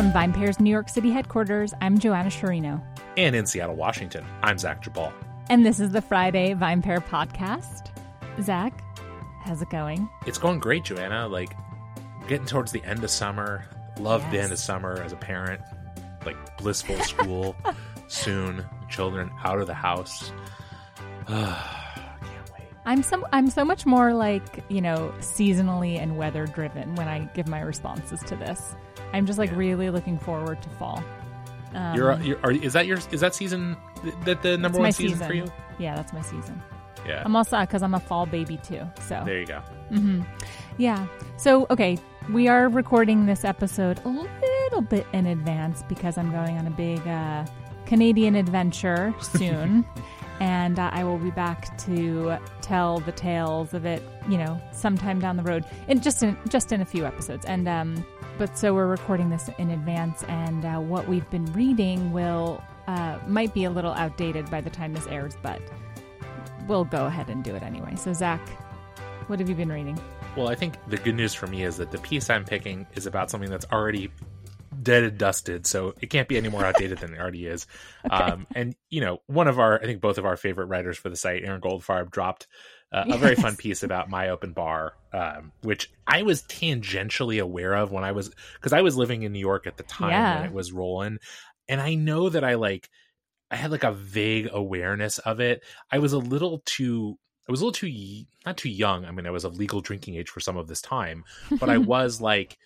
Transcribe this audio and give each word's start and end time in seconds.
From 0.00 0.12
VinePair's 0.12 0.58
New 0.58 0.70
York 0.70 0.88
City 0.88 1.10
headquarters, 1.10 1.74
I'm 1.82 1.98
Joanna 1.98 2.30
Sciarrino. 2.30 2.82
And 3.18 3.36
in 3.36 3.44
Seattle, 3.44 3.74
Washington, 3.74 4.24
I'm 4.42 4.56
Zach 4.56 4.82
Geballe. 4.82 5.12
And 5.50 5.66
this 5.66 5.78
is 5.78 5.90
the 5.90 6.00
Friday 6.00 6.54
VinePair 6.54 7.04
podcast. 7.06 7.88
Zach, 8.40 8.82
how's 9.42 9.60
it 9.60 9.68
going? 9.68 10.08
It's 10.24 10.38
going 10.38 10.58
great, 10.58 10.84
Joanna. 10.84 11.28
Like, 11.28 11.54
getting 12.28 12.46
towards 12.46 12.72
the 12.72 12.82
end 12.82 13.04
of 13.04 13.10
summer. 13.10 13.66
Love 13.98 14.22
Yes. 14.22 14.32
the 14.32 14.40
end 14.40 14.52
of 14.52 14.58
summer 14.58 15.02
as 15.02 15.12
a 15.12 15.16
parent. 15.16 15.60
Like, 16.24 16.56
blissful 16.56 16.98
school 17.00 17.54
soon. 18.08 18.64
Children 18.88 19.30
out 19.44 19.60
of 19.60 19.66
the 19.66 19.74
house. 19.74 20.32
I'm 22.90 23.02
so 23.04 23.24
I'm 23.32 23.48
so 23.50 23.64
much 23.64 23.86
more 23.86 24.12
like 24.14 24.64
you 24.68 24.80
know 24.80 25.12
seasonally 25.20 25.98
and 25.98 26.16
weather 26.16 26.46
driven 26.46 26.94
when 26.96 27.06
I 27.08 27.20
give 27.34 27.46
my 27.46 27.60
responses 27.60 28.20
to 28.24 28.34
this. 28.36 28.74
I'm 29.12 29.26
just 29.26 29.38
like 29.38 29.50
Yeah. 29.50 29.56
really 29.56 29.90
looking 29.90 30.18
forward 30.18 30.60
to 30.62 30.68
fall. 30.70 31.02
Um, 31.74 31.94
You're, 31.94 32.20
you're 32.20 32.38
are, 32.42 32.50
is 32.50 32.72
that 32.72 32.86
your 32.86 32.98
is 33.12 33.20
that 33.20 33.34
season 33.34 33.76
that 34.24 34.42
the 34.42 34.58
number 34.58 34.78
one 34.80 34.90
season, 34.92 35.18
season. 35.18 35.26
for 35.28 35.34
you? 35.34 35.44
Yeah, 35.78 35.94
that's 35.94 36.12
my 36.12 36.20
season. 36.22 36.60
Yeah. 37.06 37.22
I'm 37.24 37.34
also 37.36 37.60
because 37.60 37.82
I'm 37.82 37.94
a 37.94 38.00
fall 38.00 38.26
baby 38.26 38.56
too. 38.58 38.82
So 39.08 39.22
there 39.24 39.38
you 39.38 39.46
go. 39.46 39.60
hmm 39.90 40.22
Yeah. 40.76 41.06
So, 41.36 41.66
okay, 41.70 41.96
we 42.30 42.48
are 42.48 42.68
recording 42.68 43.24
this 43.26 43.44
episode 43.44 44.00
a 44.04 44.08
little 44.08 44.82
bit 44.82 45.06
in 45.12 45.26
advance 45.26 45.82
because 45.88 46.18
I'm 46.18 46.30
going 46.32 46.58
on 46.58 46.66
a 46.66 46.70
big 46.70 47.06
uh, 47.06 47.46
Canadian 47.86 48.34
adventure 48.34 49.14
soon. 49.22 49.86
And 50.40 50.78
uh, 50.78 50.90
I 50.92 51.04
will 51.04 51.18
be 51.18 51.30
back 51.30 51.76
to 51.84 52.38
tell 52.62 52.98
the 53.00 53.12
tales 53.12 53.74
of 53.74 53.84
it, 53.84 54.02
you 54.28 54.38
know, 54.38 54.60
sometime 54.72 55.20
down 55.20 55.36
the 55.36 55.42
road, 55.42 55.64
and 55.86 56.02
just 56.02 56.22
in 56.22 56.36
just 56.48 56.72
in 56.72 56.80
a 56.80 56.84
few 56.84 57.04
episodes. 57.04 57.44
And 57.44 57.68
um, 57.68 58.04
but 58.38 58.56
so 58.58 58.74
we're 58.74 58.86
recording 58.86 59.28
this 59.28 59.50
in 59.58 59.70
advance, 59.70 60.22
and 60.24 60.64
uh, 60.64 60.78
what 60.78 61.06
we've 61.06 61.28
been 61.30 61.44
reading 61.52 62.10
will 62.12 62.62
uh, 62.88 63.18
might 63.26 63.52
be 63.52 63.64
a 63.64 63.70
little 63.70 63.92
outdated 63.92 64.50
by 64.50 64.60
the 64.60 64.70
time 64.70 64.94
this 64.94 65.06
airs, 65.06 65.36
but 65.42 65.60
we'll 66.66 66.84
go 66.84 67.06
ahead 67.06 67.28
and 67.28 67.44
do 67.44 67.54
it 67.54 67.62
anyway. 67.62 67.94
So, 67.96 68.12
Zach, 68.12 68.40
what 69.26 69.38
have 69.38 69.48
you 69.48 69.54
been 69.54 69.70
reading? 69.70 70.00
Well, 70.36 70.48
I 70.48 70.54
think 70.54 70.74
the 70.88 70.96
good 70.96 71.16
news 71.16 71.34
for 71.34 71.48
me 71.48 71.64
is 71.64 71.76
that 71.76 71.90
the 71.90 71.98
piece 71.98 72.30
I'm 72.30 72.44
picking 72.44 72.86
is 72.94 73.06
about 73.06 73.30
something 73.30 73.50
that's 73.50 73.66
already 73.72 74.10
dead 74.82 75.04
and 75.04 75.18
dusted, 75.18 75.66
so 75.66 75.94
it 76.00 76.08
can't 76.10 76.28
be 76.28 76.36
any 76.36 76.48
more 76.48 76.64
outdated 76.64 76.98
than 76.98 77.14
it 77.14 77.20
already 77.20 77.46
is. 77.46 77.66
Um, 78.10 78.46
and 78.54 78.74
you 78.88 79.00
know, 79.02 79.18
one 79.26 79.46
of 79.46 79.58
our, 79.58 79.78
I 79.80 79.84
think 79.84 80.00
both 80.00 80.16
of 80.16 80.24
our 80.24 80.36
favorite 80.36 80.66
writers 80.66 80.96
for 80.96 81.10
the 81.10 81.16
site, 81.16 81.44
Aaron 81.44 81.60
Goldfarb, 81.60 82.10
dropped 82.10 82.46
uh, 82.92 83.04
a 83.08 83.18
very 83.18 83.34
fun 83.34 83.56
piece 83.56 83.82
about 83.82 84.08
MyOpenBar, 84.10 84.90
um, 85.12 85.52
which 85.62 85.92
I 86.06 86.22
was 86.22 86.42
tangentially 86.42 87.40
aware 87.42 87.74
of 87.74 87.92
when 87.92 88.02
I 88.04 88.12
was 88.12 88.30
because 88.54 88.72
I 88.72 88.80
was 88.80 88.96
living 88.96 89.22
in 89.22 89.32
New 89.32 89.38
York 89.38 89.66
at 89.66 89.76
the 89.76 89.82
time 89.82 90.10
Yeah. 90.10 90.36
when 90.36 90.46
it 90.46 90.52
was 90.54 90.72
rolling, 90.72 91.18
and 91.68 91.80
I 91.80 91.94
know 91.94 92.28
that 92.30 92.42
I 92.44 92.54
like. 92.54 92.88
I 93.50 93.56
had 93.56 93.70
like 93.72 93.84
a 93.84 93.92
vague 93.92 94.48
awareness 94.52 95.18
of 95.18 95.40
it. 95.40 95.62
I 95.90 95.98
was 95.98 96.12
a 96.12 96.18
little 96.18 96.62
too 96.64 97.18
I 97.48 97.52
was 97.52 97.60
a 97.60 97.64
little 97.64 97.72
too 97.88 98.24
not 98.46 98.56
too 98.56 98.70
young. 98.70 99.04
I 99.04 99.10
mean, 99.10 99.26
I 99.26 99.30
was 99.30 99.44
of 99.44 99.56
legal 99.56 99.80
drinking 99.80 100.14
age 100.14 100.30
for 100.30 100.40
some 100.40 100.56
of 100.56 100.68
this 100.68 100.80
time, 100.80 101.24
but 101.58 101.68
I 101.68 101.78
was 101.94 102.20
like, 102.20 102.56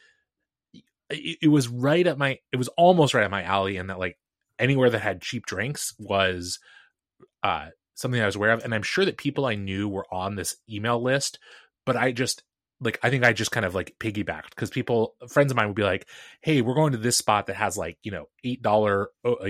it, 1.14 1.38
it 1.42 1.48
was 1.48 1.68
right 1.68 2.06
at 2.06 2.18
my, 2.18 2.38
it 2.52 2.56
was 2.56 2.68
almost 2.68 3.14
right 3.14 3.24
at 3.24 3.30
my 3.30 3.42
alley, 3.42 3.76
and 3.76 3.90
that 3.90 3.98
like 3.98 4.18
anywhere 4.58 4.90
that 4.90 5.00
had 5.00 5.20
cheap 5.20 5.46
drinks 5.46 5.94
was 5.98 6.58
uh 7.42 7.66
something 7.94 8.20
I 8.20 8.26
was 8.26 8.36
aware 8.36 8.52
of, 8.52 8.64
and 8.64 8.74
I'm 8.74 8.82
sure 8.82 9.04
that 9.04 9.16
people 9.16 9.46
I 9.46 9.54
knew 9.54 9.88
were 9.88 10.06
on 10.12 10.36
this 10.36 10.56
email 10.68 11.02
list, 11.02 11.38
but 11.86 11.96
I 11.96 12.12
just 12.12 12.42
like 12.84 12.98
I 13.02 13.10
think 13.10 13.24
I 13.24 13.32
just 13.32 13.50
kind 13.50 13.66
of 13.66 13.74
like 13.74 13.96
piggybacked 13.98 14.50
because 14.50 14.70
people 14.70 15.14
friends 15.28 15.50
of 15.50 15.56
mine 15.56 15.66
would 15.68 15.76
be 15.76 15.82
like, 15.82 16.06
"Hey, 16.40 16.60
we're 16.60 16.74
going 16.74 16.92
to 16.92 16.98
this 16.98 17.16
spot 17.16 17.46
that 17.46 17.56
has 17.56 17.76
like 17.76 17.98
you 18.02 18.12
know 18.12 18.26
eight 18.44 18.62
dollar 18.62 19.08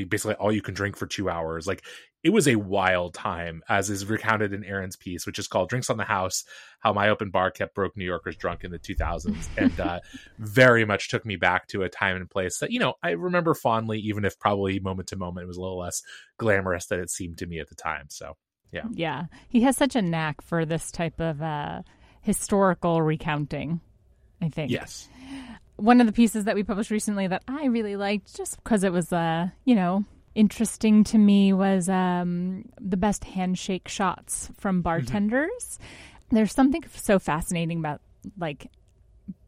basically 0.09 0.35
all 0.35 0.53
you 0.53 0.63
can 0.63 0.75
drink 0.75 0.97
for 0.97 1.07
two 1.07 1.29
hours." 1.29 1.67
Like 1.67 1.85
it 2.23 2.33
was 2.33 2.49
a 2.49 2.57
wild 2.57 3.13
time, 3.13 3.63
as 3.69 3.91
is 3.91 4.07
recounted 4.07 4.55
in 4.55 4.65
Aaron's 4.65 4.97
piece, 4.97 5.27
which 5.27 5.39
is 5.39 5.49
called 5.49 5.69
"Drinks 5.69 5.91
on 5.91 5.97
the 5.97 6.05
House: 6.05 6.45
How 6.81 6.93
MyOpenBar 6.93 7.55
Kept 7.55 7.75
Broke 7.75 7.97
New 7.97 8.05
Yorkers 8.05 8.37
Drunk 8.37 8.65
in 8.65 8.71
the 8.71 8.79
2000s," 8.79 9.49
and 9.59 9.79
uh, 9.81 10.01
very 10.39 10.85
much 10.85 11.09
took 11.09 11.27
me 11.27 11.37
back 11.37 11.67
to 11.69 11.83
a 11.83 11.89
time 11.89 12.17
and 12.17 12.31
place 12.31 12.59
that 12.59 12.71
you 12.71 12.79
know 12.79 12.95
I 13.03 13.11
remember 13.11 13.55
fondly, 13.55 13.99
even 14.01 14.25
if 14.25 14.39
probably 14.39 14.79
moment 14.79 15.09
to 15.09 15.17
moment 15.17 15.45
it 15.45 15.49
was 15.49 15.57
a 15.57 15.63
little 15.63 15.79
less 15.79 16.03
glamorous 16.39 16.87
than 16.87 17.01
it 17.01 17.11
seemed 17.11 17.39
to 17.39 17.47
me 17.47 17.59
at 17.59 17.69
the 17.69 17.75
time. 17.75 18.07
So 18.11 18.37
yeah, 18.73 18.85
Yeah, 18.93 19.25
he 19.49 19.61
has 19.63 19.77
such 19.77 19.97
a 19.97 20.03
knack 20.03 20.41
for 20.41 20.65
this 20.65 20.91
type 20.91 21.21
of 21.21 21.43
uh, 21.43 21.83
historical 22.25 23.01
recounting. 23.03 23.81
I 24.43 24.49
think. 24.49 24.71
yes, 24.71 25.09
One 25.77 26.01
of 26.01 26.07
the 26.07 26.13
pieces 26.13 26.45
that 26.45 26.55
we 26.55 26.65
published 26.65 26.91
recently 26.91 27.27
that 27.29 27.43
I 27.49 27.67
really 27.67 27.97
liked, 27.97 28.35
just 28.37 28.63
because 28.63 28.85
it 28.85 28.93
was, 28.93 29.13
uh, 29.13 29.49
you 29.65 29.75
know, 29.75 30.05
interesting 30.35 31.05
to 31.05 31.19
me, 31.19 31.53
was 31.53 31.89
um, 31.89 32.65
the 32.81 32.97
best 32.97 33.25
handshake 33.25 33.89
shots 33.89 34.51
from 34.59 34.83
bartenders. 34.83 35.79
There's 36.31 36.53
something 36.53 36.83
so 36.95 37.19
fascinating 37.19 37.79
about 37.79 38.01
like 38.39 38.67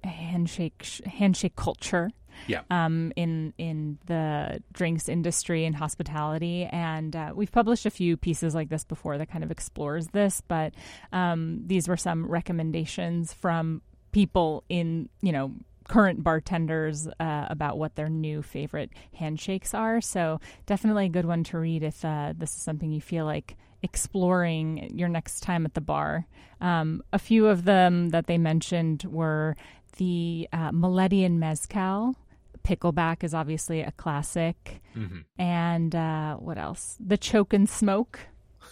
handshake 0.04 0.86
handshake 1.04 1.56
culture 1.56 2.10
yeah. 2.46 2.62
um, 2.70 3.12
in 3.16 3.52
in 3.58 3.98
the 4.06 4.62
drinks 4.72 5.08
industry 5.08 5.64
and 5.64 5.76
hospitality. 5.76 6.64
And 6.64 7.14
uh, 7.14 7.32
we've 7.34 7.52
published 7.52 7.86
a 7.86 7.90
few 7.90 8.16
pieces 8.16 8.54
like 8.54 8.68
this 8.68 8.84
before 8.84 9.18
that 9.18 9.30
kind 9.30 9.44
of 9.44 9.50
explores 9.50 10.08
this. 10.08 10.42
But 10.46 10.74
um, 11.12 11.62
these 11.66 11.88
were 11.88 11.96
some 11.96 12.26
recommendations 12.26 13.32
from 13.32 13.82
people 14.12 14.64
in 14.68 15.08
you 15.22 15.32
know 15.32 15.52
current 15.88 16.22
bartenders 16.22 17.06
uh, 17.20 17.46
about 17.48 17.78
what 17.78 17.94
their 17.94 18.08
new 18.08 18.42
favorite 18.42 18.90
handshakes 19.14 19.74
are. 19.74 20.00
So 20.00 20.40
definitely 20.66 21.06
a 21.06 21.10
good 21.10 21.26
one 21.26 21.44
to 21.44 21.58
read 21.58 21.82
if 21.82 22.04
uh, 22.04 22.32
this 22.36 22.54
is 22.56 22.62
something 22.62 22.90
you 22.90 23.00
feel 23.00 23.24
like 23.24 23.56
exploring 23.82 24.90
your 24.94 25.08
next 25.08 25.40
time 25.40 25.64
at 25.64 25.74
the 25.74 25.80
bar. 25.80 26.26
Um, 26.60 27.02
a 27.12 27.18
few 27.18 27.46
of 27.46 27.64
them 27.64 28.10
that 28.10 28.26
they 28.26 28.38
mentioned 28.38 29.04
were 29.04 29.56
the 29.98 30.48
uh, 30.52 30.72
Mezcal. 30.72 32.16
Pickleback 32.66 33.22
is 33.22 33.32
obviously 33.34 33.80
a 33.80 33.92
classic. 33.92 34.82
hmm 34.92 35.18
And 35.38 35.94
uh, 35.94 36.36
what 36.36 36.58
else? 36.58 36.96
The 36.98 37.16
Choke 37.16 37.52
and 37.52 37.68
Smoke, 37.68 38.18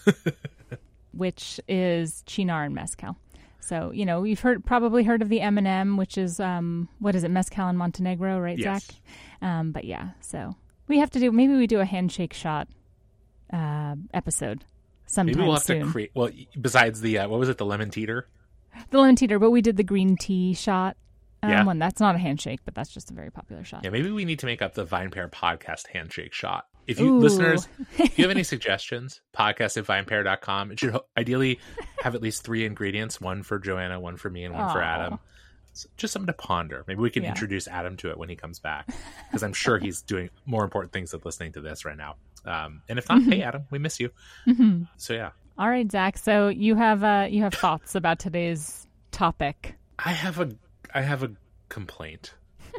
which 1.13 1.61
is 1.69 2.23
Cynar 2.27 2.67
and 2.67 2.75
Mezcal. 2.75 3.17
So, 3.61 3.93
you 3.93 4.05
know, 4.05 4.25
you've 4.25 4.41
heard 4.41 4.65
probably 4.65 5.05
heard 5.05 5.23
of 5.23 5.29
the 5.31 5.41
M&M, 5.41 5.97
which 5.97 6.19
is, 6.19 6.39
um, 6.39 6.89
what 6.99 7.15
is 7.15 7.25
it, 7.25 7.31
Mezcal 7.31 7.69
and 7.69 7.79
Montenegro, 7.79 8.39
right, 8.39 8.59
Yes. 8.59 8.85
Zach? 8.85 8.95
Um, 9.41 9.73
but 9.73 9.85
yeah, 9.85 10.11
so 10.21 10.55
we 10.87 10.99
have 10.99 11.11
to 11.11 11.19
do, 11.19 11.33
maybe 11.33 11.55
we 11.55 11.67
do 11.67 11.81
a 11.81 11.85
handshake 11.87 12.35
shot 12.35 12.69
uh, 13.53 13.95
episode 14.13 14.65
sometime 15.07 15.35
Maybe 15.37 15.47
we'll 15.47 15.55
have 15.55 15.63
soon. 15.63 15.87
to 15.87 15.91
create. 15.93 16.11
Well, 16.15 16.31
besides 16.61 17.01
the 17.01 17.19
uh, 17.21 17.29
what 17.29 17.39
was 17.41 17.49
it, 17.49 17.57
the 17.59 17.65
lemon 17.65 17.91
teeter? 17.91 18.29
the 18.91 18.99
lemon 18.99 19.17
teeter, 19.17 19.39
but 19.39 19.51
we 19.51 19.63
did 19.63 19.77
the 19.77 19.85
green 19.85 20.17
tea 20.17 20.53
shot. 20.53 20.97
Um, 21.45 21.51
Yeah. 21.51 21.65
one. 21.65 21.79
That's 21.79 22.01
not 22.01 22.15
a 22.15 22.19
handshake, 22.19 22.61
but 22.65 22.75
that's 22.75 22.91
just 22.91 23.11
a 23.11 23.15
very 23.15 23.31
popular 23.31 23.65
shot. 23.65 23.83
Yeah, 23.85 23.91
maybe 23.91 24.11
we 24.11 24.25
need 24.25 24.39
to 24.41 24.47
make 24.47 24.63
up 24.63 24.75
the 24.75 24.85
VinePair 24.87 25.31
podcast 25.31 25.89
handshake 25.89 26.33
shot. 26.33 26.67
If 26.87 27.01
you 27.01 27.15
Ooh. 27.15 27.19
listeners, 27.19 27.67
if 27.99 28.19
you 28.19 28.25
have 28.25 28.31
any 28.31 28.43
suggestions, 28.55 29.21
podcast 29.35 29.77
at 29.79 29.85
vinepair.com. 29.85 30.73
It 30.73 30.81
should 30.81 30.97
ideally 31.17 31.59
have 32.03 32.15
at 32.15 32.21
least 32.23 32.45
three 32.45 32.65
ingredients 32.67 33.21
one 33.21 33.43
for 33.43 33.59
Joanna, 33.59 33.99
one 34.01 34.17
for 34.17 34.29
me, 34.29 34.45
and 34.45 34.55
one 34.55 34.71
for 34.71 34.83
Adam. 34.83 35.19
It's 35.71 35.87
just 35.97 36.13
something 36.13 36.27
to 36.27 36.33
ponder. 36.35 36.85
Maybe 36.87 37.01
we 37.01 37.11
can 37.11 37.23
Yeah. 37.23 37.31
introduce 37.31 37.67
Adam 37.69 37.97
to 37.99 38.11
it 38.11 38.19
when 38.19 38.29
he 38.29 38.37
comes 38.37 38.59
back 38.61 38.87
because 39.29 39.43
I'm 39.43 39.53
sure 39.55 39.79
he's 39.79 40.03
doing 40.03 40.29
more 40.47 40.63
important 40.63 40.93
things 40.93 41.11
than 41.13 41.21
listening 41.25 41.53
to 41.53 41.61
this 41.63 41.85
right 41.85 41.97
now. 41.97 42.17
Um, 42.45 42.83
and 42.89 42.99
if 42.99 43.09
not, 43.09 43.23
hey, 43.23 43.41
Adam, 43.43 43.65
we 43.71 43.79
miss 43.79 43.99
you. 43.99 44.11
Mhm. 44.47 44.87
So, 44.99 45.15
yeah, 45.15 45.31
All 45.57 45.69
right, 45.71 45.91
Zach. 45.91 46.19
So 46.19 46.49
you 46.49 46.75
have 46.75 47.03
uh, 47.03 47.27
you 47.31 47.43
have 47.43 47.55
thoughts 47.55 47.95
about 47.95 48.19
today's 48.19 48.87
topic. 49.11 49.75
I 49.99 50.11
have 50.13 50.39
a 50.41 50.51
I 50.95 51.03
have 51.03 51.23
a 51.23 51.33
complaint. 51.69 52.35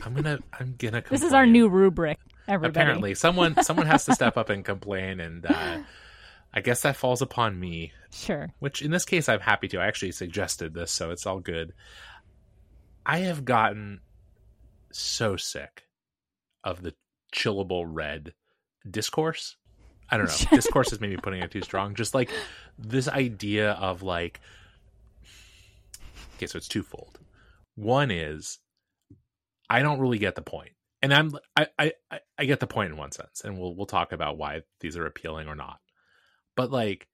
I'm 0.05 0.13
gonna 0.13 0.39
I'm 0.59 0.75
gonna. 0.77 1.03
This 1.09 1.23
is 1.23 1.33
our 1.33 1.45
new 1.45 1.67
rubric. 1.69 2.17
Everybody. 2.47 2.79
apparently 2.79 3.15
someone 3.15 3.55
someone 3.63 3.87
has 3.87 4.05
to 4.05 4.13
step 4.13 4.37
up 4.37 4.49
and 4.51 4.63
complain 4.63 5.19
and 5.19 5.47
uh 5.47 5.79
i 6.53 6.61
guess 6.61 6.83
that 6.83 6.95
falls 6.95 7.23
upon 7.23 7.59
me 7.59 7.91
Sure. 8.11 8.53
which 8.59 8.83
in 8.83 8.91
this 8.91 9.03
case 9.03 9.27
i'm 9.27 9.39
happy 9.39 9.67
to 9.69 9.79
i 9.79 9.87
actually 9.87 10.11
suggested 10.11 10.75
this 10.75 10.91
so 10.91 11.09
it's 11.09 11.25
all 11.25 11.39
good 11.39 11.73
i 13.03 13.17
have 13.21 13.45
gotten 13.45 13.99
so 14.91 15.37
sick 15.37 15.87
of 16.63 16.83
the 16.83 16.93
chillable 17.33 17.83
red 17.87 18.35
discourse 18.87 19.57
i 20.11 20.15
don't 20.15 20.27
know 20.27 20.49
discourse 20.55 20.93
is 20.93 21.01
maybe 21.01 21.17
putting 21.17 21.41
it 21.41 21.49
too 21.49 21.61
strong 21.63 21.95
just 21.95 22.13
like 22.13 22.29
this 22.77 23.07
idea 23.07 23.71
of 23.71 24.03
like 24.03 24.39
okay 26.35 26.45
so 26.45 26.57
it's 26.57 26.67
twofold 26.67 27.17
one 27.75 28.11
is 28.11 28.59
i 29.69 29.81
don't 29.81 29.99
really 29.99 30.17
get 30.17 30.35
the 30.35 30.41
point 30.41 30.71
and 31.01 31.13
i'm 31.13 31.31
I, 31.55 31.67
I 31.77 31.93
i 32.37 32.45
get 32.45 32.59
the 32.59 32.67
point 32.67 32.91
in 32.91 32.97
one 32.97 33.11
sense 33.11 33.41
and 33.43 33.59
we'll 33.59 33.75
we'll 33.75 33.85
talk 33.85 34.11
about 34.11 34.37
why 34.37 34.61
these 34.79 34.97
are 34.97 35.05
appealing 35.05 35.47
or 35.47 35.55
not 35.55 35.79
but 36.55 36.71
like 36.71 37.07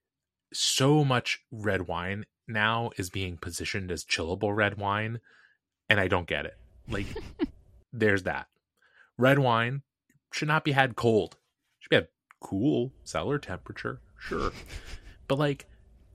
so 0.52 1.04
much 1.04 1.40
red 1.50 1.86
wine 1.86 2.24
now 2.46 2.90
is 2.96 3.10
being 3.10 3.36
positioned 3.36 3.90
as 3.90 4.04
chillable 4.04 4.54
red 4.54 4.78
wine 4.78 5.20
and 5.88 5.98
i 5.98 6.08
don't 6.08 6.26
get 6.26 6.46
it 6.46 6.56
like 6.88 7.06
there's 7.92 8.24
that 8.24 8.46
red 9.18 9.38
wine 9.38 9.82
should 10.32 10.48
not 10.48 10.64
be 10.64 10.72
had 10.72 10.96
cold. 10.96 11.36
Should 11.80 11.90
be 11.90 11.96
had 11.96 12.08
cool 12.40 12.92
cellar 13.04 13.38
temperature, 13.38 14.00
sure. 14.18 14.52
but 15.28 15.38
like 15.38 15.66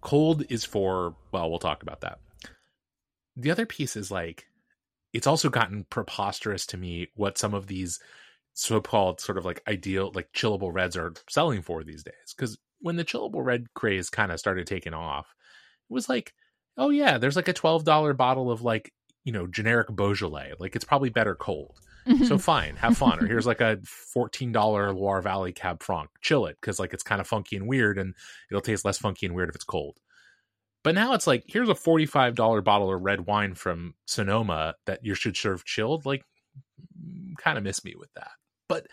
cold 0.01 0.43
is 0.49 0.65
for 0.65 1.15
well, 1.31 1.49
we'll 1.49 1.59
talk 1.59 1.83
about 1.83 2.01
that. 2.01 2.19
The 3.37 3.51
other 3.51 3.65
piece 3.65 3.95
is 3.95 4.11
like 4.11 4.47
it's 5.13 5.27
also 5.27 5.49
gotten 5.49 5.85
preposterous 5.89 6.65
to 6.67 6.77
me 6.77 7.07
what 7.15 7.37
some 7.37 7.53
of 7.53 7.67
these 7.67 7.99
so-called 8.53 9.21
sort 9.21 9.37
of 9.37 9.45
like 9.45 9.61
ideal 9.67 10.11
like 10.15 10.31
chillable 10.33 10.73
reds 10.73 10.97
are 10.97 11.13
selling 11.29 11.61
for 11.61 11.83
these 11.83 12.03
days 12.03 12.33
because 12.35 12.57
when 12.79 12.95
the 12.95 13.05
chillable 13.05 13.45
red 13.45 13.71
craze 13.75 14.09
kind 14.09 14.31
of 14.31 14.39
started 14.39 14.65
taking 14.65 14.95
off 14.95 15.27
it 15.89 15.93
was 15.93 16.09
like 16.09 16.33
oh 16.75 16.89
yeah 16.89 17.19
there's 17.19 17.35
like 17.35 17.47
a 17.47 17.53
$12 17.53 18.17
bottle 18.17 18.49
of 18.49 18.63
like 18.63 18.91
you 19.25 19.31
know 19.31 19.45
generic 19.45 19.95
beaujolais 19.95 20.53
like 20.59 20.75
it's 20.75 20.85
probably 20.85 21.09
better 21.09 21.35
cold. 21.35 21.77
So 22.07 22.13
mm-hmm. 22.13 22.37
fine 22.37 22.75
have 22.77 22.97
fun 22.97 23.21
or 23.21 23.27
here's 23.27 23.45
like 23.45 23.59
a 23.59 23.77
$14 24.15 24.95
loire 24.95 25.21
valley 25.21 25.51
cab 25.51 25.83
franc 25.83 26.09
chill 26.21 26.45
it 26.45 26.57
because 26.59 26.79
like 26.79 26.93
it's 26.93 27.03
kind 27.03 27.19
of 27.19 27.27
funky 27.27 27.57
and 27.57 27.67
weird 27.67 27.97
and 27.97 28.15
it'll 28.49 28.61
taste 28.61 28.85
less 28.85 28.97
funky 28.97 29.25
and 29.25 29.35
weird 29.35 29.49
if 29.49 29.55
it's 29.55 29.65
cold 29.65 29.97
but 30.87 30.95
now 30.95 31.11
it's 31.11 31.27
like 31.27 31.43
here's 31.47 31.67
a 31.67 31.73
$45 31.73 32.63
bottle 32.63 32.93
of 32.93 33.01
red 33.01 33.25
wine 33.25 33.55
from 33.55 33.93
sonoma 34.05 34.75
that 34.85 35.03
you 35.03 35.15
should 35.15 35.35
serve 35.35 35.65
chilled 35.65 36.05
like 36.05 36.23
kind 37.37 37.57
of 37.57 37.65
miss 37.65 37.83
me 37.83 37.93
with 37.99 38.07
that 38.15 38.31
but 38.69 38.87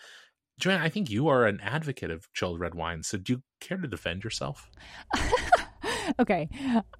Joanne, 0.58 0.80
I 0.80 0.88
think 0.88 1.08
you 1.08 1.28
are 1.28 1.46
an 1.46 1.60
advocate 1.60 2.10
of 2.10 2.32
chilled 2.32 2.60
red 2.60 2.74
wine. 2.74 3.02
So 3.02 3.18
do 3.18 3.34
you 3.34 3.42
care 3.60 3.76
to 3.76 3.88
defend 3.88 4.22
yourself? 4.22 4.70
okay, 6.18 6.48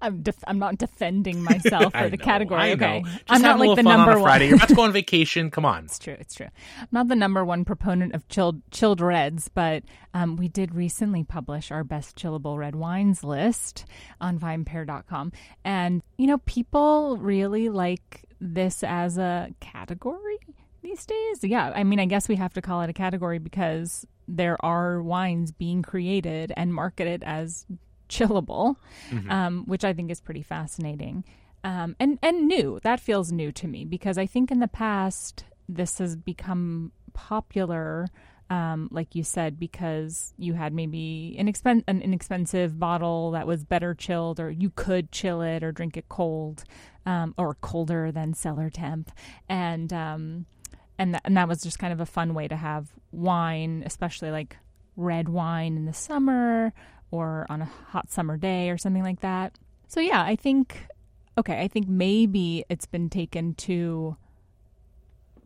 I'm 0.01 0.21
def- 0.21 0.43
I'm 0.47 0.59
not 0.59 0.77
defending 0.77 1.43
myself 1.43 1.93
for 1.97 2.09
the 2.09 2.17
know, 2.17 2.23
category. 2.23 2.71
okay, 2.71 3.03
I'm 3.29 3.41
not 3.41 3.59
like 3.59 3.75
the 3.75 3.83
number 3.83 4.11
on 4.11 4.19
one. 4.19 4.23
Friday. 4.23 4.47
You're 4.47 4.55
about 4.55 4.69
to 4.69 4.75
go 4.75 4.81
on 4.83 4.91
vacation. 4.93 5.51
Come 5.51 5.65
on. 5.65 5.85
It's 5.85 5.99
true. 5.99 6.15
It's 6.19 6.35
true. 6.35 6.47
I'm 6.79 6.87
not 6.91 7.07
the 7.07 7.15
number 7.15 7.43
one 7.43 7.65
proponent 7.65 8.13
of 8.13 8.27
chilled 8.27 8.61
chilled 8.71 9.01
reds, 9.01 9.49
but 9.49 9.83
um, 10.13 10.35
we 10.35 10.47
did 10.47 10.75
recently 10.75 11.23
publish 11.23 11.71
our 11.71 11.83
best 11.83 12.17
chillable 12.17 12.57
red 12.57 12.75
wines 12.75 13.23
list 13.23 13.85
on 14.21 14.39
vinepair.com, 14.39 15.31
and 15.63 16.01
you 16.17 16.27
know 16.27 16.37
people 16.39 17.17
really 17.17 17.69
like 17.69 18.25
this 18.39 18.83
as 18.83 19.17
a 19.17 19.49
category 19.59 20.37
these 20.81 21.05
days. 21.05 21.43
Yeah, 21.43 21.71
I 21.75 21.83
mean, 21.83 21.99
I 21.99 22.05
guess 22.05 22.27
we 22.27 22.35
have 22.35 22.53
to 22.53 22.61
call 22.61 22.81
it 22.81 22.89
a 22.89 22.93
category 22.93 23.39
because 23.39 24.05
there 24.27 24.57
are 24.65 25.01
wines 25.01 25.51
being 25.51 25.81
created 25.81 26.51
and 26.55 26.73
marketed 26.73 27.23
as 27.23 27.65
chillable, 28.09 28.75
Mhm. 29.09 29.29
um, 29.31 29.63
which 29.65 29.83
I 29.83 29.93
think 29.93 30.11
is 30.11 30.21
pretty 30.21 30.41
fascinating. 30.43 31.23
Um, 31.63 31.95
and 31.99 32.19
and 32.21 32.47
new. 32.47 32.79
That 32.83 32.99
feels 32.99 33.31
new 33.31 33.51
to 33.53 33.67
me 33.67 33.85
because 33.85 34.17
I 34.17 34.25
think 34.27 34.51
in 34.51 34.59
the 34.59 34.67
past 34.67 35.45
this 35.67 35.97
has 35.97 36.15
become 36.15 36.91
popular, 37.13 38.07
um, 38.51 38.87
like 38.91 39.15
you 39.15 39.23
said, 39.23 39.59
because 39.59 40.33
you 40.37 40.53
had 40.53 40.73
maybe 40.73 41.35
an, 41.39 41.47
expen- 41.47 41.83
an 41.87 42.01
inexpensive 42.03 42.77
bottle 42.79 43.31
that 43.31 43.47
was 43.47 43.63
better 43.65 43.95
chilled, 43.95 44.39
or 44.39 44.51
you 44.51 44.69
could 44.75 45.11
chill 45.11 45.41
it 45.41 45.63
or 45.63 45.71
drink 45.71 45.97
it 45.97 46.07
cold, 46.07 46.63
um, 47.07 47.33
or 47.37 47.55
colder 47.55 48.11
than 48.11 48.33
cellar 48.35 48.69
temp, 48.69 49.11
and 49.49 49.91
um, 49.91 50.45
and 50.99 51.13
th- 51.13 51.21
and 51.25 51.35
that 51.35 51.47
was 51.47 51.63
just 51.63 51.79
kind 51.79 51.91
of 51.93 51.99
a 51.99 52.05
fun 52.05 52.35
way 52.35 52.47
to 52.47 52.55
have 52.55 52.93
wine, 53.11 53.81
especially 53.85 54.29
like 54.29 54.57
red 54.95 55.27
wine 55.29 55.75
in 55.75 55.85
the 55.85 55.93
summer 55.93 56.71
or 57.11 57.45
on 57.49 57.61
a 57.61 57.71
hot 57.89 58.11
summer 58.11 58.37
day 58.37 58.69
or 58.69 58.77
something 58.77 59.03
like 59.03 59.21
that. 59.21 59.57
So 59.87 59.99
yeah, 59.99 60.21
I 60.21 60.35
think 60.35 60.87
okay, 61.37 61.61
I 61.61 61.67
think 61.67 61.87
maybe 61.87 62.63
it's 62.69 62.85
been 62.85 63.09
taken 63.09 63.53
to 63.55 64.17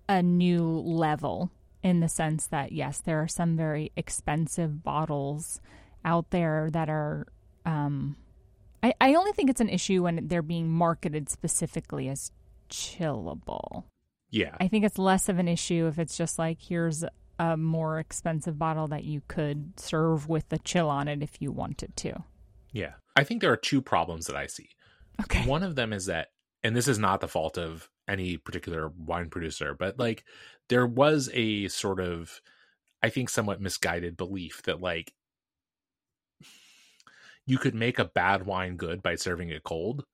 a 0.07 0.21
new 0.21 0.63
level 0.63 1.51
in 1.83 1.99
the 1.99 2.09
sense 2.09 2.47
that 2.47 2.71
yes, 2.71 3.01
there 3.01 3.21
are 3.21 3.27
some 3.27 3.55
very 3.55 3.91
expensive 3.95 4.83
bottles 4.83 5.61
out 6.05 6.29
there 6.31 6.69
that 6.71 6.89
are 6.89 7.27
um 7.65 8.15
I, 8.81 8.93
I 9.01 9.13
only 9.15 9.33
think 9.33 9.49
it's 9.49 9.61
an 9.61 9.69
issue 9.69 10.03
when 10.03 10.27
they're 10.27 10.41
being 10.41 10.69
marketed 10.69 11.29
specifically 11.29 12.07
as 12.07 12.31
chillable. 12.69 13.83
Yeah. 14.31 14.55
I 14.59 14.67
think 14.67 14.85
it's 14.85 14.97
less 14.97 15.27
of 15.27 15.39
an 15.39 15.47
issue 15.47 15.87
if 15.87 15.99
it's 15.99 16.17
just 16.17 16.39
like 16.39 16.59
here's 16.61 17.03
a 17.39 17.55
more 17.57 17.99
expensive 17.99 18.59
bottle 18.59 18.87
that 18.87 19.05
you 19.05 19.21
could 19.27 19.79
serve 19.79 20.27
with 20.27 20.49
the 20.49 20.59
chill 20.59 20.89
on 20.89 21.07
it 21.07 21.23
if 21.23 21.41
you 21.41 21.51
wanted 21.51 21.95
to. 21.95 22.23
Yeah. 22.73 22.93
I 23.15 23.23
think 23.23 23.41
there 23.41 23.51
are 23.51 23.57
two 23.57 23.81
problems 23.81 24.27
that 24.27 24.35
I 24.35 24.45
see. 24.47 24.69
Okay. 25.21 25.45
One 25.45 25.63
of 25.63 25.75
them 25.75 25.93
is 25.93 26.05
that, 26.07 26.27
and 26.63 26.75
this 26.75 26.87
is 26.87 26.99
not 26.99 27.21
the 27.21 27.27
fault 27.27 27.57
of 27.57 27.89
any 28.07 28.37
particular 28.37 28.89
wine 28.89 29.29
producer, 29.29 29.73
but 29.73 29.97
like 29.97 30.25
there 30.67 30.85
was 30.85 31.29
a 31.33 31.69
sort 31.69 31.99
of, 31.99 32.41
I 33.01 33.09
think, 33.09 33.29
somewhat 33.29 33.61
misguided 33.61 34.17
belief 34.17 34.61
that 34.63 34.81
like 34.81 35.13
you 37.45 37.57
could 37.57 37.73
make 37.73 37.97
a 37.97 38.05
bad 38.05 38.45
wine 38.45 38.75
good 38.75 39.01
by 39.01 39.15
serving 39.15 39.49
it 39.49 39.63
cold. 39.63 40.05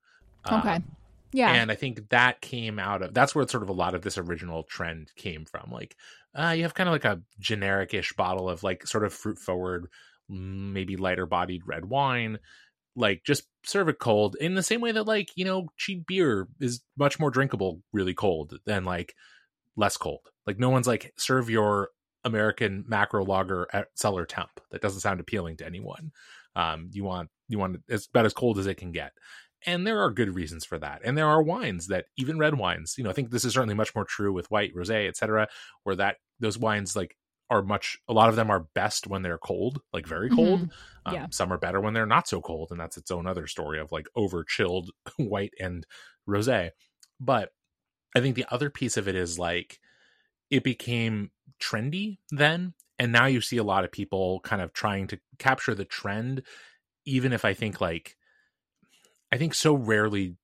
Okay. 0.50 0.76
Um, 0.76 0.84
Yeah. 1.32 1.52
And 1.52 1.70
I 1.70 1.74
think 1.74 2.08
that 2.08 2.40
came 2.40 2.78
out 2.78 3.02
of 3.02 3.12
that's 3.12 3.34
where 3.34 3.46
sort 3.46 3.62
of 3.62 3.68
a 3.68 3.74
lot 3.74 3.94
of 3.94 4.02
this 4.02 4.16
original 4.16 4.62
trend 4.62 5.12
came 5.16 5.44
from. 5.44 5.70
Like, 5.70 5.96
uh, 6.36 6.50
you 6.50 6.62
have 6.64 6.74
kind 6.74 6.88
of 6.88 6.92
like 6.92 7.04
a 7.04 7.22
generic 7.38 7.94
ish 7.94 8.12
bottle 8.12 8.48
of 8.48 8.62
like 8.62 8.86
sort 8.86 9.04
of 9.04 9.12
fruit 9.12 9.38
forward, 9.38 9.88
maybe 10.28 10.96
lighter 10.96 11.26
bodied 11.26 11.62
red 11.66 11.86
wine. 11.86 12.38
Like, 12.98 13.24
just 13.24 13.44
serve 13.62 13.90
it 13.90 13.98
cold 13.98 14.36
in 14.40 14.54
the 14.54 14.62
same 14.62 14.80
way 14.80 14.90
that, 14.92 15.06
like, 15.06 15.28
you 15.34 15.44
know, 15.44 15.68
cheap 15.76 16.06
beer 16.06 16.48
is 16.60 16.80
much 16.96 17.20
more 17.20 17.30
drinkable 17.30 17.82
really 17.92 18.14
cold 18.14 18.58
than 18.64 18.84
like 18.84 19.14
less 19.76 19.98
cold. 19.98 20.20
Like, 20.46 20.58
no 20.58 20.70
one's 20.70 20.86
like, 20.86 21.12
serve 21.18 21.50
your 21.50 21.90
American 22.24 22.84
macro 22.88 23.22
lager 23.22 23.66
at 23.72 23.88
cellar 23.94 24.24
temp. 24.24 24.60
That 24.70 24.80
doesn't 24.80 25.00
sound 25.00 25.20
appealing 25.20 25.58
to 25.58 25.66
anyone. 25.66 26.10
Um, 26.54 26.88
you 26.90 27.04
want, 27.04 27.28
you 27.48 27.58
want 27.58 27.76
it 27.76 27.82
as 27.90 28.06
about 28.06 28.24
as 28.24 28.32
cold 28.32 28.58
as 28.58 28.66
it 28.66 28.78
can 28.78 28.92
get 28.92 29.12
and 29.66 29.86
there 29.86 30.00
are 30.00 30.10
good 30.10 30.34
reasons 30.34 30.64
for 30.64 30.78
that 30.78 31.00
and 31.04 31.18
there 31.18 31.26
are 31.26 31.42
wines 31.42 31.88
that 31.88 32.06
even 32.16 32.38
red 32.38 32.54
wines 32.54 32.94
you 32.96 33.04
know 33.04 33.10
i 33.10 33.12
think 33.12 33.30
this 33.30 33.44
is 33.44 33.52
certainly 33.52 33.74
much 33.74 33.94
more 33.94 34.04
true 34.04 34.32
with 34.32 34.50
white 34.50 34.74
rosé 34.74 35.08
etc 35.08 35.46
where 35.82 35.96
that 35.96 36.16
those 36.40 36.58
wines 36.58 36.94
like 36.96 37.16
are 37.50 37.62
much 37.62 37.96
a 38.08 38.12
lot 38.12 38.28
of 38.28 38.36
them 38.36 38.50
are 38.50 38.66
best 38.74 39.06
when 39.06 39.22
they're 39.22 39.38
cold 39.38 39.80
like 39.92 40.06
very 40.06 40.28
cold. 40.28 40.62
Mhm. 40.62 40.70
um, 41.06 41.14
some 41.30 41.52
are 41.52 41.58
better 41.58 41.80
when 41.80 41.94
they're 41.94 42.06
not 42.06 42.26
so 42.26 42.40
cold 42.40 42.68
and 42.70 42.80
that's 42.80 42.96
its 42.96 43.10
own 43.10 43.26
other 43.26 43.46
story 43.46 43.78
of 43.78 43.92
like 43.92 44.08
over 44.16 44.42
chilled 44.42 44.90
white 45.18 45.54
and 45.60 45.86
rosé. 46.28 46.70
But 47.20 47.52
i 48.16 48.20
think 48.20 48.34
the 48.34 48.46
other 48.50 48.70
piece 48.70 48.96
of 48.96 49.06
it 49.08 49.14
is 49.14 49.38
like 49.38 49.78
it 50.50 50.64
became 50.64 51.30
trendy 51.60 52.18
then 52.30 52.74
and 52.98 53.12
now 53.12 53.26
you 53.26 53.40
see 53.40 53.56
a 53.58 53.64
lot 53.64 53.84
of 53.84 53.92
people 53.92 54.40
kind 54.40 54.62
of 54.62 54.72
trying 54.72 55.06
to 55.06 55.18
capture 55.38 55.74
the 55.74 55.84
trend 55.84 56.42
even 57.04 57.32
if 57.32 57.44
i 57.44 57.54
think 57.54 57.80
like 57.80 58.16
I 59.36 59.38
think 59.38 59.52
so 59.52 59.74
rarely. 59.74 60.34